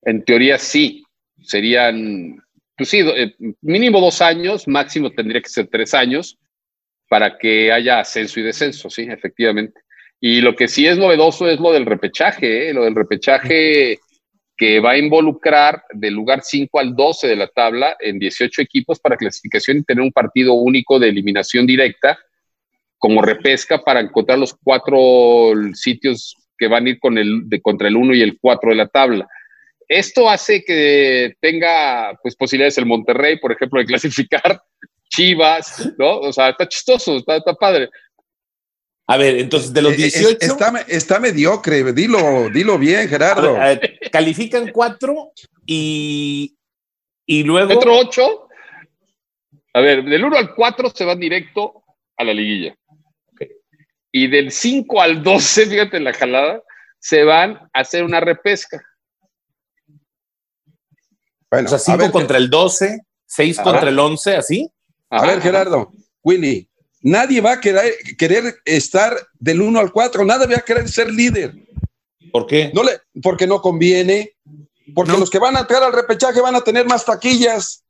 [0.07, 1.03] En teoría sí.
[1.43, 2.41] Serían,
[2.75, 6.37] pues sí, eh, mínimo dos años, máximo tendría que ser tres años
[7.09, 9.81] para que haya ascenso y descenso, sí, efectivamente.
[10.19, 12.73] Y lo que sí es novedoso es lo del repechaje, ¿eh?
[12.73, 13.99] lo del repechaje
[14.57, 18.99] que va a involucrar del lugar 5 al 12 de la tabla en 18 equipos
[18.99, 22.17] para clasificación y tener un partido único de eliminación directa
[22.97, 27.87] como repesca para encontrar los cuatro sitios que van a ir con el, de, contra
[27.87, 29.27] el 1 y el 4 de la tabla.
[29.87, 34.61] Esto hace que tenga pues, posibilidades el Monterrey, por ejemplo, de clasificar
[35.09, 36.19] Chivas, ¿no?
[36.19, 37.89] O sea, está chistoso, está, padre.
[39.07, 40.29] A ver, entonces de los 18.
[40.31, 43.57] Eh, está, está mediocre, dilo, dilo bien, Gerardo.
[44.11, 45.31] califican cuatro
[45.65, 46.57] y,
[47.25, 47.73] y luego.
[47.73, 48.47] Otro ocho.
[49.77, 51.83] A ver, del 1 al 4 se van directo
[52.17, 52.75] a la liguilla.
[54.11, 56.63] Y del 5 al 12, fíjate en la jalada,
[56.97, 58.81] se van a hacer una repesca.
[61.49, 64.71] Bueno, o sea, 5 contra el 12, 6 contra el 11, ¿así?
[65.09, 66.69] A ver, Gerardo, Willy,
[67.01, 71.11] nadie va a querer, querer estar del 1 al 4, nadie va a querer ser
[71.11, 71.53] líder.
[72.31, 72.71] ¿Por qué?
[72.73, 74.35] No le, porque no conviene,
[74.93, 77.83] porque los que van a entrar al repechaje van a tener más taquillas.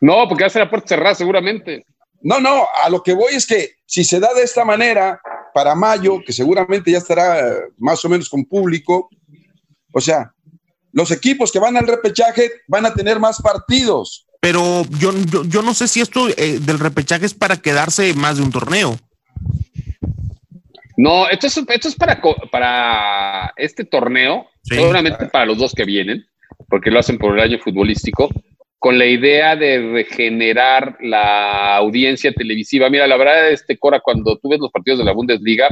[0.00, 1.84] No, porque va a ser la puerta cerrada seguramente.
[2.20, 5.20] No, no, a lo que voy es que si se da de esta manera
[5.54, 9.08] para mayo, que seguramente ya estará más o menos con público,
[9.92, 10.32] o sea,
[10.92, 15.12] los equipos que van al repechaje van a tener más partidos pero yo,
[15.48, 18.96] yo, no sé si esto eh, del repechaje es para quedarse más de un torneo.
[20.96, 22.20] No, esto es, esto es para,
[22.50, 26.24] para este torneo, seguramente para los dos que vienen,
[26.68, 28.28] porque lo hacen por el año futbolístico,
[28.78, 32.90] con la idea de regenerar la audiencia televisiva.
[32.90, 35.68] Mira, la verdad, este Cora, cuando tú ves los partidos de la Bundesliga,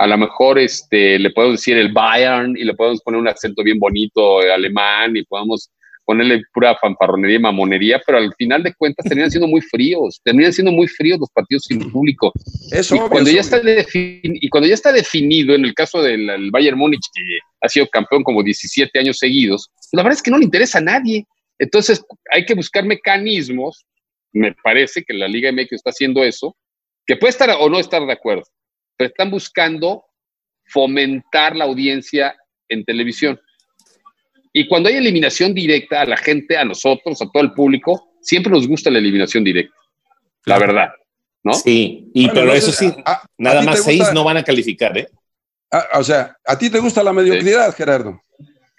[0.00, 3.62] a lo mejor este, le podemos decir el Bayern y le podemos poner un acento
[3.62, 5.70] bien bonito alemán y podemos
[6.06, 10.54] ponerle pura fanfarronería y mamonería, pero al final de cuentas terminan siendo muy fríos, terminan
[10.54, 12.32] siendo muy fríos los partidos sin público.
[12.72, 16.78] Eso, y, cuando ya está y cuando ya está definido, en el caso del Bayern
[16.78, 17.22] Múnich, que
[17.60, 20.78] ha sido campeón como 17 años seguidos, pues la verdad es que no le interesa
[20.78, 21.26] a nadie.
[21.58, 23.84] Entonces hay que buscar mecanismos,
[24.32, 26.56] me parece que la Liga MX está haciendo eso,
[27.06, 28.44] que puede estar o no estar de acuerdo,
[29.00, 30.04] pero están buscando
[30.66, 32.36] fomentar la audiencia
[32.68, 33.40] en televisión.
[34.52, 38.52] Y cuando hay eliminación directa a la gente, a nosotros, a todo el público, siempre
[38.52, 39.74] nos gusta la eliminación directa.
[40.44, 40.90] La verdad,
[41.42, 41.54] ¿no?
[41.54, 42.94] Sí, y pero eso sí,
[43.38, 45.08] nada más seis no van a calificar, ¿eh?
[45.72, 48.20] Ah, o sea, ¿a ti te gusta la mediocridad, Gerardo?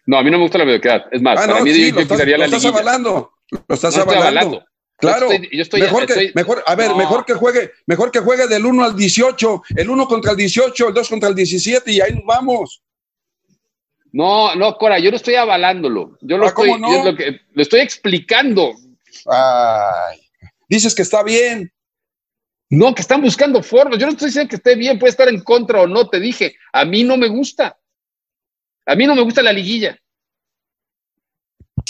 [0.05, 1.05] No, a mí no me gusta la mediocridad.
[1.11, 3.31] Es más, ah, para mí sí, lo, estás, lo estás avalando.
[3.67, 4.63] Lo estás avalando.
[5.01, 8.65] Claro, yo estoy, mejor que, mejor, a ver, mejor que juegue, mejor que juegue del
[8.65, 12.13] 1 al 18, el 1 contra el 18, el 2 contra el 17 y ahí
[12.13, 12.81] nos vamos.
[14.11, 16.17] No, no, Cora, yo no estoy avalándolo.
[16.21, 17.03] Yo lo, ah, estoy, no?
[17.03, 18.73] lo, que, lo estoy explicando.
[19.25, 20.19] Ay,
[20.69, 21.71] dices que está bien.
[22.69, 23.99] No, que están buscando formas.
[23.99, 26.07] Yo no estoy diciendo que esté bien, puede estar en contra o no.
[26.07, 27.77] Te dije, a mí no me gusta.
[28.85, 29.97] A mí no me gusta la liguilla.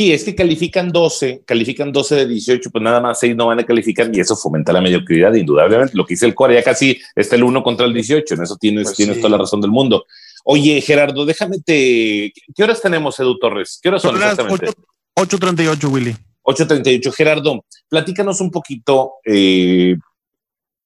[0.02, 3.60] Sí, es que califican 12, califican 12 de 18, pues nada más 6 no van
[3.60, 5.96] a calificar y eso fomenta la mediocridad, indudablemente.
[5.96, 8.58] Lo que dice el Core, ya casi está el 1 contra el 18, en eso
[8.60, 10.08] tienes, pues tienes toda la razón del mundo.
[10.44, 12.34] Oye, Gerardo, déjame te.
[12.56, 13.80] ¿Qué horas tenemos, Edu Torres?
[13.80, 14.72] ¿Qué horas son, exactamente?
[15.16, 16.16] 8.38, Willy.
[16.46, 17.14] 8.38.
[17.14, 19.98] Gerardo, platícanos un poquito eh,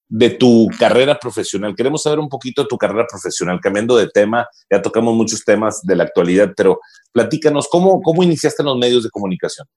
[0.08, 1.76] de tu carrera profesional.
[1.76, 5.82] Queremos saber un poquito de tu carrera profesional, cambiando de tema, ya tocamos muchos temas
[5.82, 6.80] de la actualidad, pero
[7.12, 9.68] platícanos, ¿cómo, cómo iniciaste en los medios de comunicación?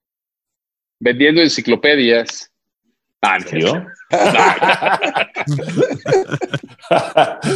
[1.00, 2.50] Vendiendo enciclopedias.
[3.20, 3.38] Ah,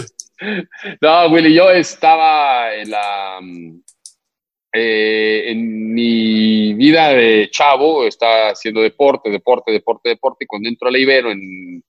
[1.00, 3.38] no, Willy, yo estaba en la...
[4.74, 10.88] Eh, en mi vida de chavo, estaba haciendo deporte, deporte, deporte, deporte, y cuando entro
[10.88, 11.84] a la Ibero en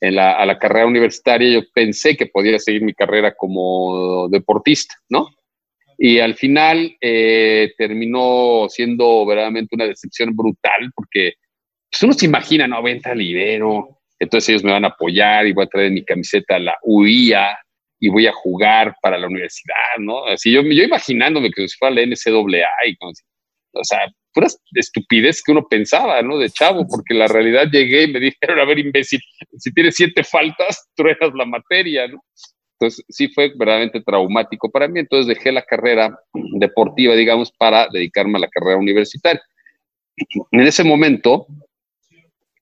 [0.00, 5.28] la, a la carrera universitaria, yo pensé que podía seguir mi carrera como deportista, ¿no?
[5.98, 11.34] Y al final eh, terminó siendo verdaderamente una decepción brutal porque
[11.90, 15.64] pues, uno se imagina, no, venta libero, entonces ellos me van a apoyar y voy
[15.64, 17.58] a traer mi camiseta a la UIA
[17.98, 20.24] y voy a jugar para la universidad, ¿no?
[20.24, 25.42] Así yo, yo imaginándome que si fuera la NCAA y con, o sea, pura estupidez
[25.42, 26.38] que uno pensaba, ¿no?
[26.38, 29.20] De chavo, porque la realidad llegué y me dijeron, a ver, imbécil,
[29.58, 32.22] si tienes siete faltas, truenas la materia, ¿no?
[32.80, 35.00] Entonces, sí fue verdaderamente traumático para mí.
[35.00, 39.42] Entonces, dejé la carrera deportiva, digamos, para dedicarme a la carrera universitaria.
[40.52, 41.46] En ese momento,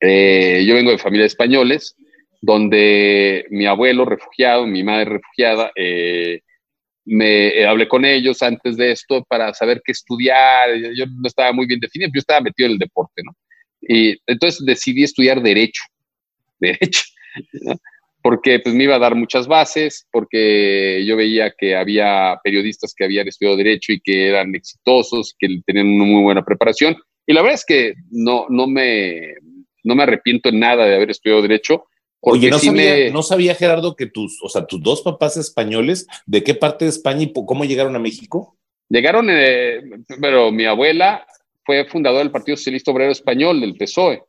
[0.01, 1.97] eh, yo vengo de familia de españoles,
[2.41, 6.41] donde mi abuelo refugiado, mi madre refugiada, eh,
[7.09, 10.75] me eh, hablé con ellos antes de esto para saber qué estudiar.
[10.95, 13.35] Yo no estaba muy bien definido, yo estaba metido en el deporte, ¿no?
[13.81, 15.83] Y entonces decidí estudiar Derecho.
[16.61, 17.03] Derecho.
[18.23, 23.05] Porque pues me iba a dar muchas bases, porque yo veía que había periodistas que
[23.05, 26.97] habían estudiado Derecho y que eran exitosos, que tenían una muy buena preparación.
[27.27, 29.35] Y la verdad es que no, no, me,
[29.85, 31.85] no me arrepiento en nada de haber estudiado Derecho
[32.21, 36.43] Oye, no, sabía, no sabía, Gerardo, que tus, o sea, tus dos papás españoles, ¿de
[36.43, 38.57] qué parte de España y cómo llegaron a México?
[38.89, 39.83] Llegaron, eh,
[40.21, 41.27] pero mi abuela
[41.65, 44.23] fue fundadora del Partido Socialista Obrero Español, del PSOE,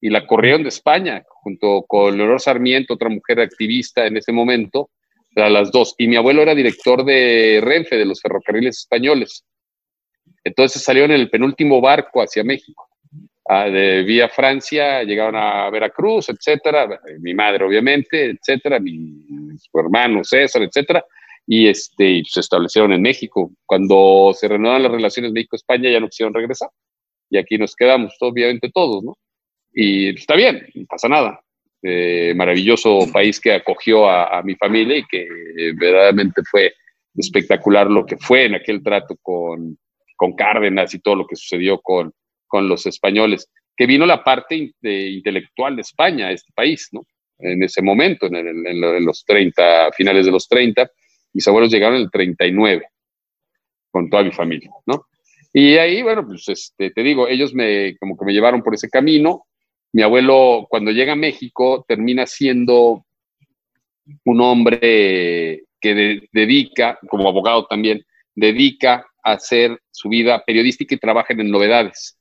[0.00, 4.90] y la corrieron de España, junto con Leonor Sarmiento, otra mujer activista en ese momento,
[5.36, 5.94] a las dos.
[5.98, 9.44] Y mi abuelo era director de Renfe, de los ferrocarriles españoles.
[10.42, 12.87] Entonces salieron en el penúltimo barco hacia México
[13.48, 19.22] de vía Francia, llegaron a Veracruz, etcétera, mi madre obviamente, etcétera, mi,
[19.56, 21.04] su hermano César, etcétera,
[21.46, 23.50] y este, se establecieron en México.
[23.64, 26.68] Cuando se reanudaron las relaciones México-España ya no quisieron regresar,
[27.30, 29.16] y aquí nos quedamos, obviamente todos, ¿no?
[29.72, 31.40] Y está bien, no pasa nada.
[31.82, 35.26] Eh, maravilloso país que acogió a, a mi familia y que
[35.74, 36.74] verdaderamente fue
[37.14, 39.78] espectacular lo que fue en aquel trato con,
[40.16, 42.12] con Cárdenas y todo lo que sucedió con,
[42.48, 47.06] con los españoles, que vino la parte intelectual de España, este país, ¿no?
[47.38, 50.90] En ese momento, en, los 30, finales de los 30,
[51.32, 52.86] mis abuelos llegaron en el 39,
[53.92, 55.06] con toda mi familia, ¿no?
[55.52, 58.90] Y ahí, bueno, pues este, te digo, ellos me, como que me llevaron por ese
[58.90, 59.46] camino.
[59.92, 63.06] Mi abuelo, cuando llega a México, termina siendo
[64.24, 71.32] un hombre que dedica, como abogado también, dedica a hacer su vida periodística y trabaja
[71.32, 72.17] en novedades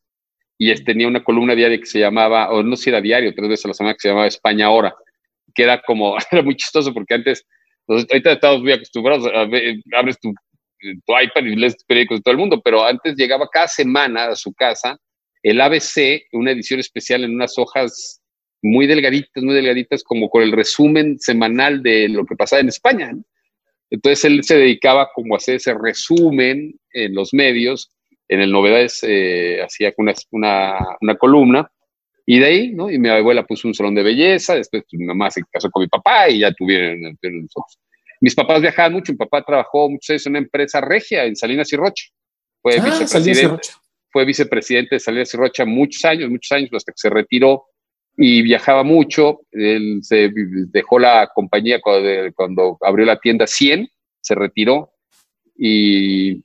[0.58, 3.50] y tenía una columna diaria que se llamaba, o no sé si era diario, tres
[3.50, 4.96] veces a la semana, que se llamaba España Ahora,
[5.54, 7.46] que era como, era muy chistoso porque antes,
[7.88, 10.34] ahorita estamos muy acostumbrados, a ver, abres tu,
[11.06, 14.36] tu, iPad y lees periódicos de todo el mundo, pero antes llegaba cada semana a
[14.36, 14.98] su casa
[15.44, 18.22] el ABC, una edición especial en unas hojas
[18.62, 23.12] muy delgaditas, muy delgaditas, como con el resumen semanal de lo que pasaba en España.
[23.90, 27.92] Entonces él se dedicaba como a hacer ese resumen en los medios
[28.28, 31.72] en el Novedades eh, hacía una, una, una, columna,
[32.26, 32.92] y de ahí, ¿no?
[32.92, 35.82] Y mi abuela puso un salón de belleza, después pues, mi mamá se casó con
[35.82, 37.80] mi papá y ya tuvieron, nosotros.
[38.20, 41.72] mis papás viajaban mucho, mi papá trabajó muchos años en una empresa regia en Salinas
[41.72, 42.06] y Rocha.
[42.62, 43.74] Fue, Ah, vicepresidente, Salinas y Rocha.
[44.10, 47.64] fue vicepresidente de Salinas y Rocha muchos años, muchos años, hasta que se retiró
[48.18, 49.42] y viajaba mucho.
[49.52, 53.88] Él se dejó la compañía cuando, cuando abrió la tienda 100,
[54.20, 54.92] se retiró
[55.56, 56.44] y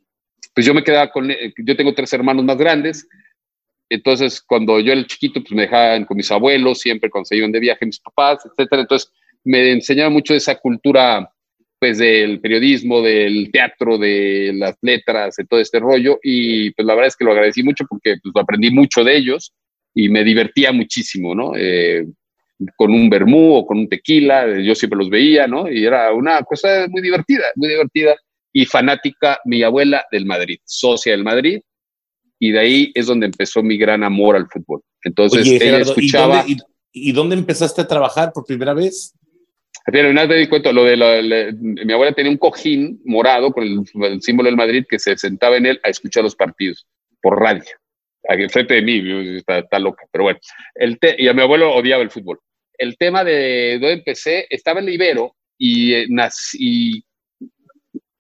[0.55, 3.09] pues yo me quedaba con, yo tengo tres hermanos más grandes,
[3.89, 7.53] entonces cuando yo era chiquito, pues me dejaban con mis abuelos, siempre cuando se iban
[7.53, 9.13] de viaje mis papás, etcétera, entonces
[9.45, 11.31] me enseñaron mucho esa cultura,
[11.79, 16.95] pues del periodismo, del teatro, de las letras, de todo este rollo, y pues la
[16.95, 19.53] verdad es que lo agradecí mucho porque pues, aprendí mucho de ellos
[19.95, 21.53] y me divertía muchísimo, ¿no?
[21.57, 22.07] Eh,
[22.77, 25.69] con un vermú o con un tequila, yo siempre los veía, ¿no?
[25.71, 28.17] Y era una cosa muy divertida, muy divertida
[28.53, 31.61] y fanática, mi abuela del Madrid, socia del Madrid,
[32.39, 34.83] y de ahí es donde empezó mi gran amor al fútbol.
[35.05, 36.37] Entonces Oye, ella Gerardo, ¿y escuchaba.
[36.39, 36.53] dónde,
[36.93, 39.15] y, y dónde empezaste a trabajar por primera vez?
[39.87, 43.51] Una vez me di cuenta, lo de la, la- mi abuela tenía un cojín morado
[43.53, 46.87] con el, el símbolo del Madrid que se sentaba en él a escuchar los partidos
[47.21, 47.65] por radio.
[48.29, 50.39] Aquí enfrente de mí, está, está loca, pero bueno.
[50.77, 52.39] El te- y a mi abuelo odiaba el fútbol.
[52.79, 57.05] El tema de donde empecé, estaba en la Ibero y, eh, nací- y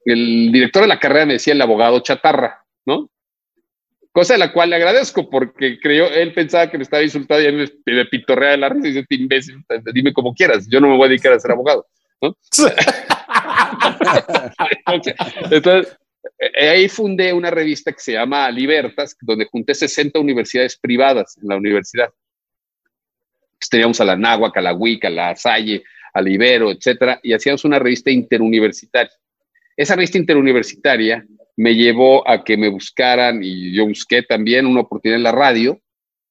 [0.05, 3.09] el director de la carrera me decía el abogado chatarra, ¿no?
[4.12, 7.46] Cosa de la cual le agradezco porque creyó, él pensaba que me estaba insultando y
[7.46, 10.68] a mí me, me pitorrea de la risa y dice, "Este imbécil, dime como quieras,
[10.68, 11.86] yo no me voy a dedicar a ser abogado.
[12.20, 12.36] ¿no?
[15.50, 15.96] Entonces,
[16.38, 21.48] eh, ahí fundé una revista que se llama Libertas, donde junté 60 universidades privadas en
[21.48, 22.11] la universidad.
[23.59, 25.84] Pues teníamos a la Náhuac, a la WIC, a la Salle,
[26.14, 29.12] al Ibero, etcétera, y hacíamos una revista interuniversitaria.
[29.77, 31.25] Esa revista interuniversitaria
[31.57, 35.79] me llevó a que me buscaran y yo busqué también una oportunidad en la radio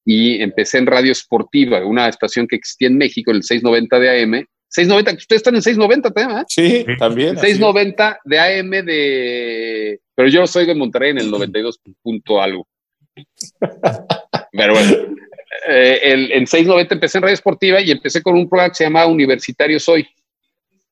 [0.05, 4.45] y empecé en Radio Esportiva, una estación que existía en México, el 690 de AM.
[4.69, 6.43] 690, ustedes están en 690 también, ¿eh?
[6.47, 7.37] Sí, también.
[7.37, 7.57] así es.
[7.57, 9.99] 690 de AM de...
[10.15, 12.67] Pero yo soy de Monterrey en el 92 punto algo.
[14.51, 14.91] Pero bueno,
[15.69, 18.83] eh, el- en 690 empecé en Radio Esportiva y empecé con un programa que se
[18.85, 20.07] llama Universitario Soy,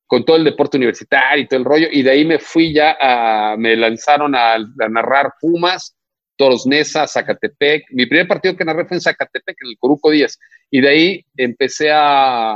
[0.09, 2.97] con todo el deporte universitario y todo el rollo, y de ahí me fui ya
[2.99, 3.55] a...
[3.57, 5.95] Me lanzaron a, a narrar Pumas,
[6.35, 7.83] Toros Nesa, Zacatepec.
[7.91, 10.39] Mi primer partido que narré fue en Zacatepec, en el Coruco 10,
[10.71, 12.55] y de ahí empecé a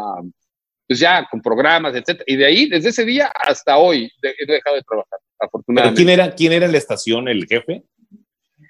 [0.88, 2.24] pues ya con programas, etcétera.
[2.28, 5.98] Y de ahí, desde ese día hasta hoy, de- he dejado de trabajar, Pero afortunadamente.
[6.04, 7.84] ¿quién era, ¿quién era la estación, el jefe?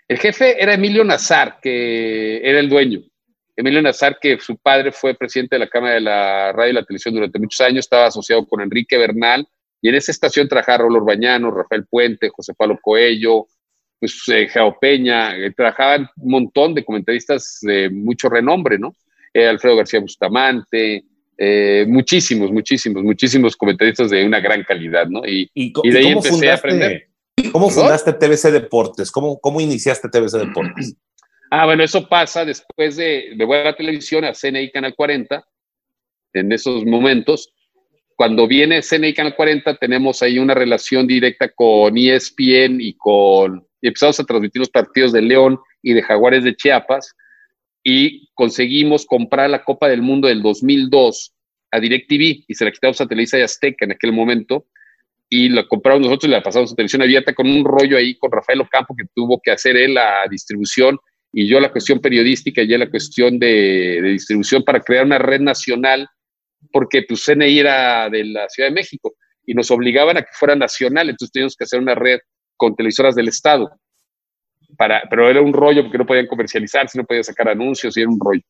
[0.10, 3.00] El jefe era Emilio Nazar, que era el dueño.
[3.56, 6.84] Emilio Nazar, que su padre fue presidente de la Cámara de la Radio y la
[6.84, 9.48] Televisión durante muchos años, estaba asociado con Enrique Bernal,
[9.82, 13.48] y en esa estación trabajaron Raúl Orbañano, Rafael Puente, José Pablo Coello,
[14.00, 18.94] pues eh, Geo Peña, eh, trabajaban un montón de comentaristas de mucho renombre, ¿no?
[19.34, 21.04] Eh, Alfredo García Bustamante,
[21.38, 25.26] eh, muchísimos, muchísimos, muchísimos comentaristas de una gran calidad, ¿no?
[25.26, 27.08] Y, ¿Y, co- Y de ahí empecé a aprender.
[27.52, 29.12] ¿Cómo fundaste TBC Deportes?
[29.12, 30.96] ¿Cómo, ¿Cómo iniciaste TBC Deportes?
[31.56, 35.46] Ah, bueno, eso pasa después de, de ver a la televisión, a CNI Canal 40,
[36.34, 37.54] en esos momentos.
[38.16, 43.68] Cuando viene CNI Canal 40, tenemos ahí una relación directa con ESPN y con.
[43.82, 47.14] Y empezamos a transmitir los partidos de León y de Jaguares de Chiapas.
[47.84, 51.36] Y conseguimos comprar la Copa del Mundo del 2002
[51.70, 54.66] a DirecTV y se la quitamos a Televisa y Azteca en aquel momento.
[55.30, 58.32] Y la compramos nosotros y la pasamos a televisión abierta con un rollo ahí con
[58.32, 60.98] Rafael Ocampo que tuvo que hacer él la distribución
[61.34, 65.42] y yo la cuestión periodística y la cuestión de, de distribución para crear una red
[65.42, 66.08] nacional,
[66.72, 69.16] porque pues CNI era de la Ciudad de México
[69.46, 72.20] y nos obligaban a que fuera nacional, entonces teníamos que hacer una red
[72.56, 73.70] con televisoras del Estado.
[74.78, 78.10] Para, pero era un rollo porque no podían comercializarse, no podían sacar anuncios y era
[78.10, 78.42] un rollo.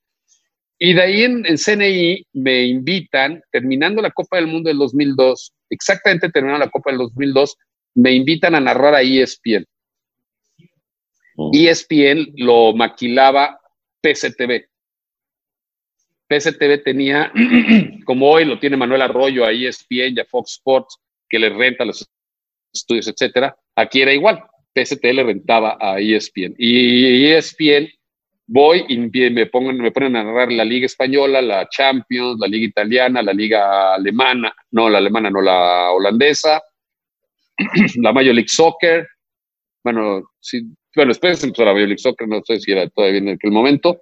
[0.78, 6.30] Y de ahí en, CNI me invitan, terminando la Copa del Mundo del 2002, exactamente
[6.30, 7.56] terminando la Copa del 2002,
[7.96, 9.26] me invitan a narrar a E
[11.54, 12.34] ESPN.
[12.38, 13.60] Lo maquilaba
[14.02, 14.66] PCTV.
[16.28, 17.32] PCTV tenía,
[18.06, 20.98] como hoy lo tiene Manuel Arroyo a ESPN y Fox Sports,
[21.30, 22.08] que le renta los
[22.74, 23.56] estudios, etcétera.
[23.76, 24.44] Aquí era igual.
[24.74, 26.56] PCTV le rentaba a ESPN.
[26.58, 27.90] Y ESPN
[28.48, 33.22] voy y me, me ponen a narrar la Liga Española, la Champions, la Liga Italiana,
[33.22, 36.62] la Liga Alemana, no, la alemana, no, la holandesa,
[37.96, 39.08] la Major League Soccer.
[39.84, 40.62] Bueno, sí,
[40.96, 44.02] bueno, después empezó la League Soccer, no sé si era todavía en aquel momento.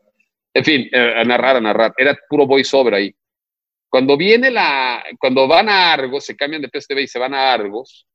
[0.54, 1.94] En fin, eh, a narrar, a narrar.
[1.98, 3.16] Era puro voiceover ahí.
[3.90, 7.54] Cuando viene la, cuando van a Argos, se cambian de PSTV y se van a
[7.54, 8.08] Argos,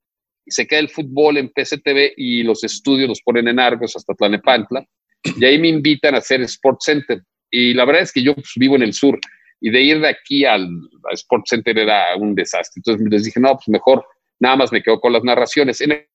[0.45, 4.14] y se queda el fútbol en PSTV y los estudios los ponen en Argos hasta
[4.14, 4.87] Tlanepantla,
[5.22, 7.22] y ahí me invitan a hacer Sport Center.
[7.51, 9.18] Y la verdad es que yo pues, vivo en el sur,
[9.61, 10.68] y de ir de aquí al
[11.11, 12.81] a Sport Center era un desastre.
[12.81, 14.05] Entonces les dije, no, pues mejor
[14.39, 15.81] nada más me quedo con las narraciones.
[15.81, 16.07] En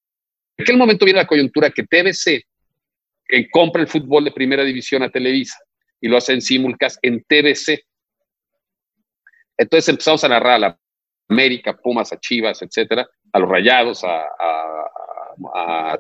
[0.57, 2.45] aquel momento viene la coyuntura que TBC
[3.32, 5.57] que compra el fútbol de primera división a Televisa
[6.01, 7.82] y lo hace en simulcast en TBC.
[9.57, 10.79] Entonces empezamos a narrar a la
[11.29, 14.27] América, Pumas, a Chivas, etcétera, a los Rayados, a,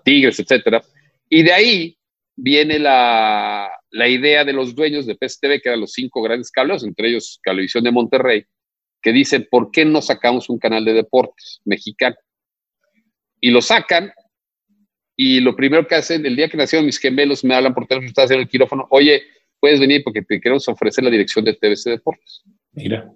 [0.03, 0.81] Tigres, etcétera.
[1.29, 1.97] Y de ahí
[2.35, 7.07] viene la, idea de los dueños de PSTV, que eran los cinco grandes cables, entre
[7.07, 8.45] ellos Cablevisión de Monterrey,
[9.01, 12.17] que dicen, ¿por qué no sacamos un canal de deportes mexicano?
[13.39, 14.11] Y lo sacan,
[15.23, 18.07] y lo primero que hacen, el día que nacieron mis gemelos, me hablan por teléfono,
[18.07, 19.21] estás en el quirófano, oye,
[19.59, 22.41] puedes venir porque te queremos ofrecer la dirección de TVC Deportes.
[22.71, 23.07] Mira.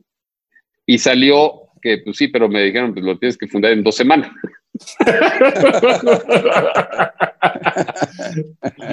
[0.86, 3.96] Y salió que, pues sí, pero me dijeron, pues lo tienes que fundar en dos
[3.96, 4.30] semanas.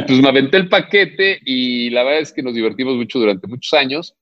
[0.06, 3.74] pues me aventé el paquete y la verdad es que nos divertimos mucho durante muchos
[3.74, 4.14] años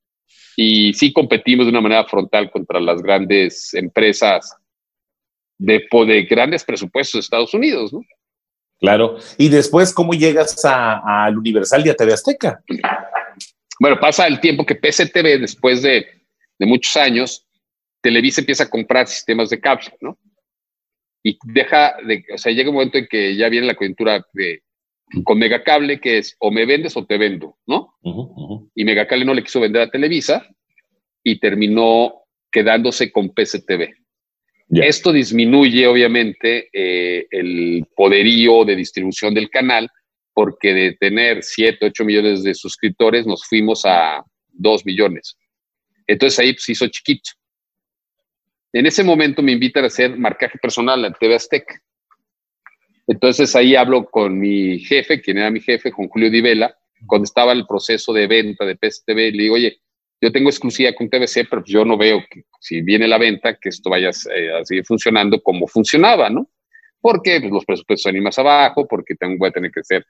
[0.57, 4.53] y sí competimos de una manera frontal contra las grandes empresas
[5.57, 8.01] de, de grandes presupuestos de Estados Unidos, ¿no?
[8.81, 9.17] Claro.
[9.37, 12.61] Y después, ¿cómo llegas al Universal y a TV Azteca?
[13.79, 16.05] Bueno, pasa el tiempo que PCTV, después de,
[16.59, 17.47] de muchos años,
[18.01, 20.17] Televisa empieza a comprar sistemas de cable, ¿no?
[21.23, 24.63] y deja de, o sea, llega un momento en que ya viene la coyuntura de
[25.25, 27.95] con Megacable, que es o me vendes o te vendo, ¿no?
[28.73, 30.47] Y Megacable no le quiso vender a Televisa
[31.21, 33.93] y terminó quedándose con PCTV.
[34.71, 39.89] Esto disminuye, obviamente, eh, el poderío de distribución del canal,
[40.33, 45.35] porque de tener 7, 8 millones de suscriptores, nos fuimos a 2 millones.
[46.07, 47.31] Entonces ahí pues, se hizo chiquito.
[48.71, 51.81] En ese momento me invitan a hacer marcaje personal en TV Azteca.
[53.07, 56.73] Entonces ahí hablo con mi jefe, quien era mi jefe, con Julio Di Vela,
[57.07, 59.81] cuando estaba el proceso de venta de PSTV, le digo, oye,
[60.21, 63.69] yo tengo exclusividad con TVC, pero yo no veo que si viene la venta, que
[63.69, 66.49] esto vaya eh, a seguir funcionando como funcionaba, ¿no?
[67.01, 70.05] Porque pues, los presupuestos son más abajo, porque tengo, voy a tener que hacer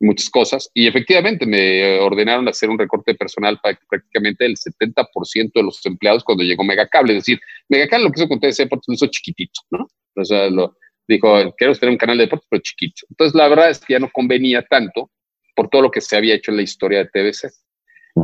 [0.00, 0.70] muchas cosas.
[0.72, 6.24] Y efectivamente me ordenaron hacer un recorte personal para prácticamente el 70% de los empleados
[6.24, 7.12] cuando llegó Megacable.
[7.12, 9.86] Es decir, Megacable lo que hizo con TDC porque lo hizo chiquitito, ¿no?
[10.16, 10.74] O
[11.06, 13.02] dijo, quiero tener un canal de deportes, pero chiquito.
[13.10, 15.10] Entonces, la verdad es que ya no convenía tanto
[15.54, 17.52] por todo lo que se había hecho en la historia de TBC.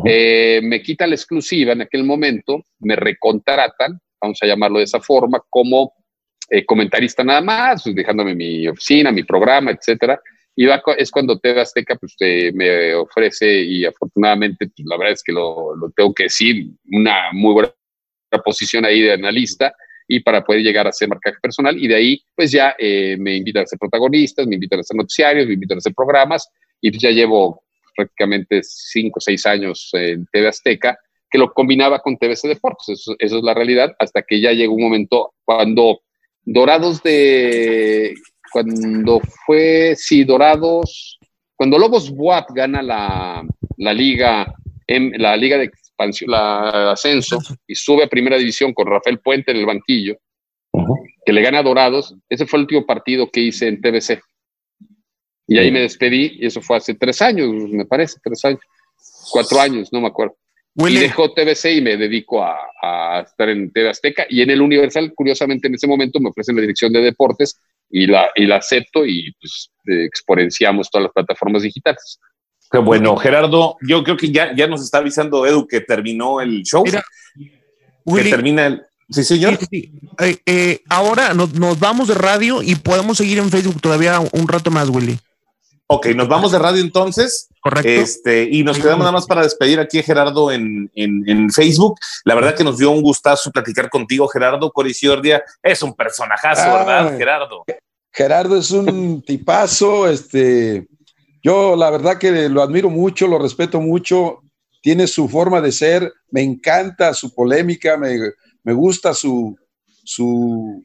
[0.05, 5.01] Eh, me quitan la exclusiva en aquel momento, me recontratan, vamos a llamarlo de esa
[5.01, 5.93] forma, como
[6.49, 10.21] eh, comentarista nada más, dejándome mi oficina, mi programa, etcétera
[10.57, 10.69] y
[10.99, 12.15] es cuando TV Azteca pues,
[12.53, 17.55] me ofrece, y afortunadamente, pues, la verdad es que lo, tengo que decir, una muy
[17.55, 17.73] buena
[18.45, 19.73] posición ahí de analista
[20.07, 21.79] y para poder llegar a hacer marcaje personal.
[21.79, 24.99] Y de ahí, pues ya eh, me invitan a ser protagonistas, me invitan a hacer
[24.99, 26.47] noticiarios, me invitan a hacer programas
[26.81, 27.63] y pues ya llevo
[27.97, 30.99] prácticamente cinco o seis años en TV Azteca
[31.31, 32.89] que lo combinaba con TVC Deportes.
[32.89, 36.01] Eso, eso es la realidad, hasta que ya llegó un momento cuando
[36.43, 38.15] Dorados de
[38.53, 41.19] cuando fue, sí, Dorados,
[41.55, 44.53] cuando Lobos Buap gana la, la liga,
[44.87, 49.53] en, la liga de expansión, la ascenso, y sube a primera división con Rafael Puente
[49.53, 50.17] en el banquillo,
[51.25, 54.21] que le gana a Dorados, ese fue el último partido que hice en TBC.
[55.51, 58.61] Y ahí me despedí, y eso fue hace tres años, me parece, tres años,
[59.33, 60.37] cuatro años, no me acuerdo.
[60.77, 64.27] Y dejó TBC y me dedico a, a, estar en TV Azteca.
[64.29, 68.07] Y en el Universal, curiosamente, en ese momento me ofrecen la dirección de deportes y
[68.07, 72.21] la, y la acepto y pues, exponenciamos todas las plataformas digitales.
[72.71, 76.63] Qué bueno, Gerardo, yo creo que ya, ya nos está avisando Edu que terminó el
[76.63, 76.85] show.
[76.85, 77.03] Mira,
[78.07, 78.83] que termina el...
[79.09, 79.59] Sí, señor.
[79.73, 84.47] Eh, eh, ahora nos, nos, vamos de radio y podemos seguir en Facebook todavía un
[84.47, 85.19] rato más, Willy.
[85.93, 87.49] Ok, nos vamos de radio entonces.
[87.61, 87.89] Correcto.
[87.89, 91.99] Este, y nos quedamos nada más para despedir aquí a Gerardo en, en, en, Facebook.
[92.25, 94.71] La verdad que nos dio un gustazo platicar contigo, Gerardo.
[94.71, 97.65] Coriciordia es un personajazo, ah, ¿verdad, Gerardo?
[98.13, 100.09] Gerardo es un tipazo.
[100.09, 100.87] Este,
[101.43, 104.43] yo la verdad que lo admiro mucho, lo respeto mucho.
[104.83, 106.13] Tiene su forma de ser.
[106.31, 108.17] Me encanta su polémica, me,
[108.63, 109.59] me gusta su,
[110.05, 110.85] su,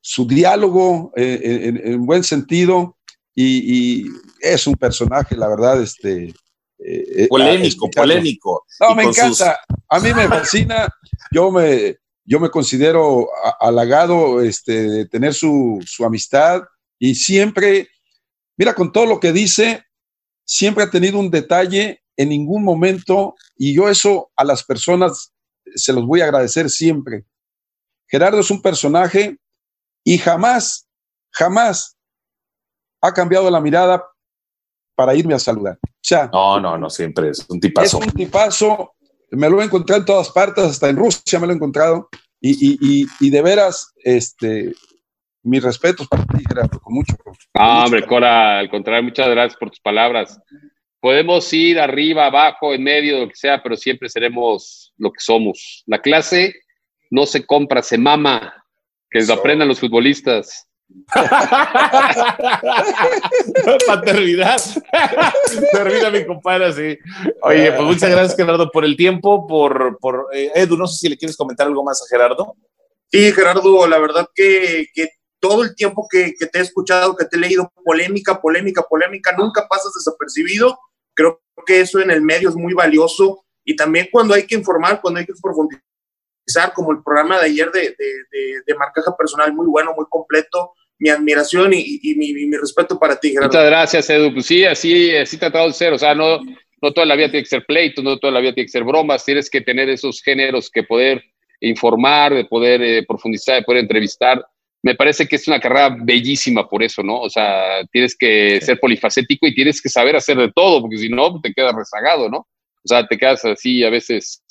[0.00, 2.96] su diálogo eh, en, en buen sentido
[3.34, 4.06] y,
[4.40, 6.34] es un personaje, la verdad, este...
[6.78, 8.66] Eh, eh, polémico, polémico.
[8.80, 9.58] No, me encanta.
[9.88, 10.86] A mí me fascina.
[11.30, 13.28] Yo me, yo me considero
[13.60, 16.62] halagado este, de tener su, su amistad
[16.98, 17.88] y siempre,
[18.56, 19.84] mira, con todo lo que dice,
[20.44, 25.32] siempre ha tenido un detalle en ningún momento y yo eso a las personas
[25.74, 27.24] se los voy a agradecer siempre.
[28.08, 29.38] Gerardo es un personaje
[30.04, 30.88] y jamás,
[31.30, 31.93] jamás
[33.04, 34.02] ha cambiado la mirada
[34.94, 35.78] para irme a saludar.
[35.82, 37.98] O sea, no, no, no, siempre es un tipazo.
[37.98, 38.94] Es un tipazo,
[39.30, 42.08] me lo he encontrado en todas partes, hasta en Rusia me lo he encontrado,
[42.40, 44.74] y, y, y, de veras, este,
[45.42, 47.14] mis respetos para ti, Gerardo, con mucho.
[47.54, 50.40] No, hombre, Cora, al contrario, muchas gracias por tus palabras.
[51.00, 55.82] Podemos ir arriba, abajo, en medio, lo que sea, pero siempre seremos lo que somos.
[55.86, 56.54] La clase
[57.10, 58.54] no se compra, se mama.
[59.10, 60.66] Que lo aprendan los futbolistas.
[63.86, 64.60] Paternidad.
[65.72, 66.98] Termina mi compadre así.
[67.42, 71.08] Oye, pues muchas gracias, Gerardo, por el tiempo, por, por eh, Edu, no sé si
[71.08, 72.56] le quieres comentar algo más a Gerardo.
[73.10, 75.10] Sí, Gerardo, la verdad que, que
[75.40, 79.34] todo el tiempo que, que, te he escuchado, que te he leído polémica, polémica, polémica,
[79.36, 80.78] nunca pasas desapercibido.
[81.14, 85.00] Creo que eso en el medio es muy valioso y también cuando hay que informar,
[85.00, 85.82] cuando hay que profundizar,
[86.74, 90.72] como el programa de ayer de, de, de, marcaje personal, muy bueno, muy completo.
[90.98, 93.48] Mi admiración y, y, mi, mi, respeto para ti, Gerardo.
[93.48, 94.32] Muchas gracias, Edu.
[94.32, 95.92] Pues sí, así, así tratado de ser.
[95.92, 96.38] O sea, no,
[96.80, 98.84] no toda la vida tiene que ser pleito, no toda la vida tiene que ser
[98.84, 99.24] bromas.
[99.24, 101.22] Tienes que tener esos géneros que poder
[101.60, 104.44] informar, de poder eh, profundizar, de poder entrevistar.
[104.82, 107.20] Me parece que es una carrera bellísima por eso, ¿no?
[107.20, 111.08] O sea, tienes que ser polifacético y tienes que saber hacer de todo, porque si
[111.08, 112.38] no, te quedas rezagado, ¿no?
[112.38, 114.43] O sea, te quedas así a veces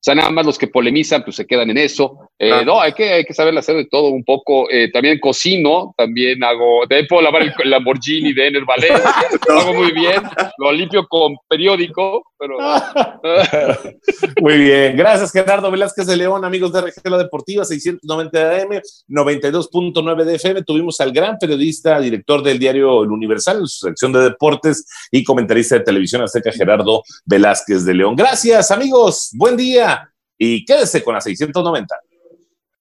[0.00, 2.29] sea, nada más los que polemizan, pues se quedan en eso.
[2.42, 4.66] Eh, no, hay que, hay que saber hacer de todo un poco.
[4.70, 9.12] Eh, también cocino, también hago, también puedo lavar el, el Lamborghini de Ener Valencia,
[9.48, 10.22] lo hago muy bien,
[10.56, 12.56] lo limpio con periódico, pero...
[14.40, 20.34] muy bien, gracias Gerardo Velázquez de León, amigos de RGL Deportiva, 690 AM, 92.9 de
[20.36, 20.62] FM.
[20.62, 25.22] Tuvimos al gran periodista, director del diario El Universal, en su sección de deportes y
[25.24, 28.16] comentarista de televisión azteca, Gerardo Velázquez de León.
[28.16, 31.94] Gracias, amigos, buen día y quédese con la 690.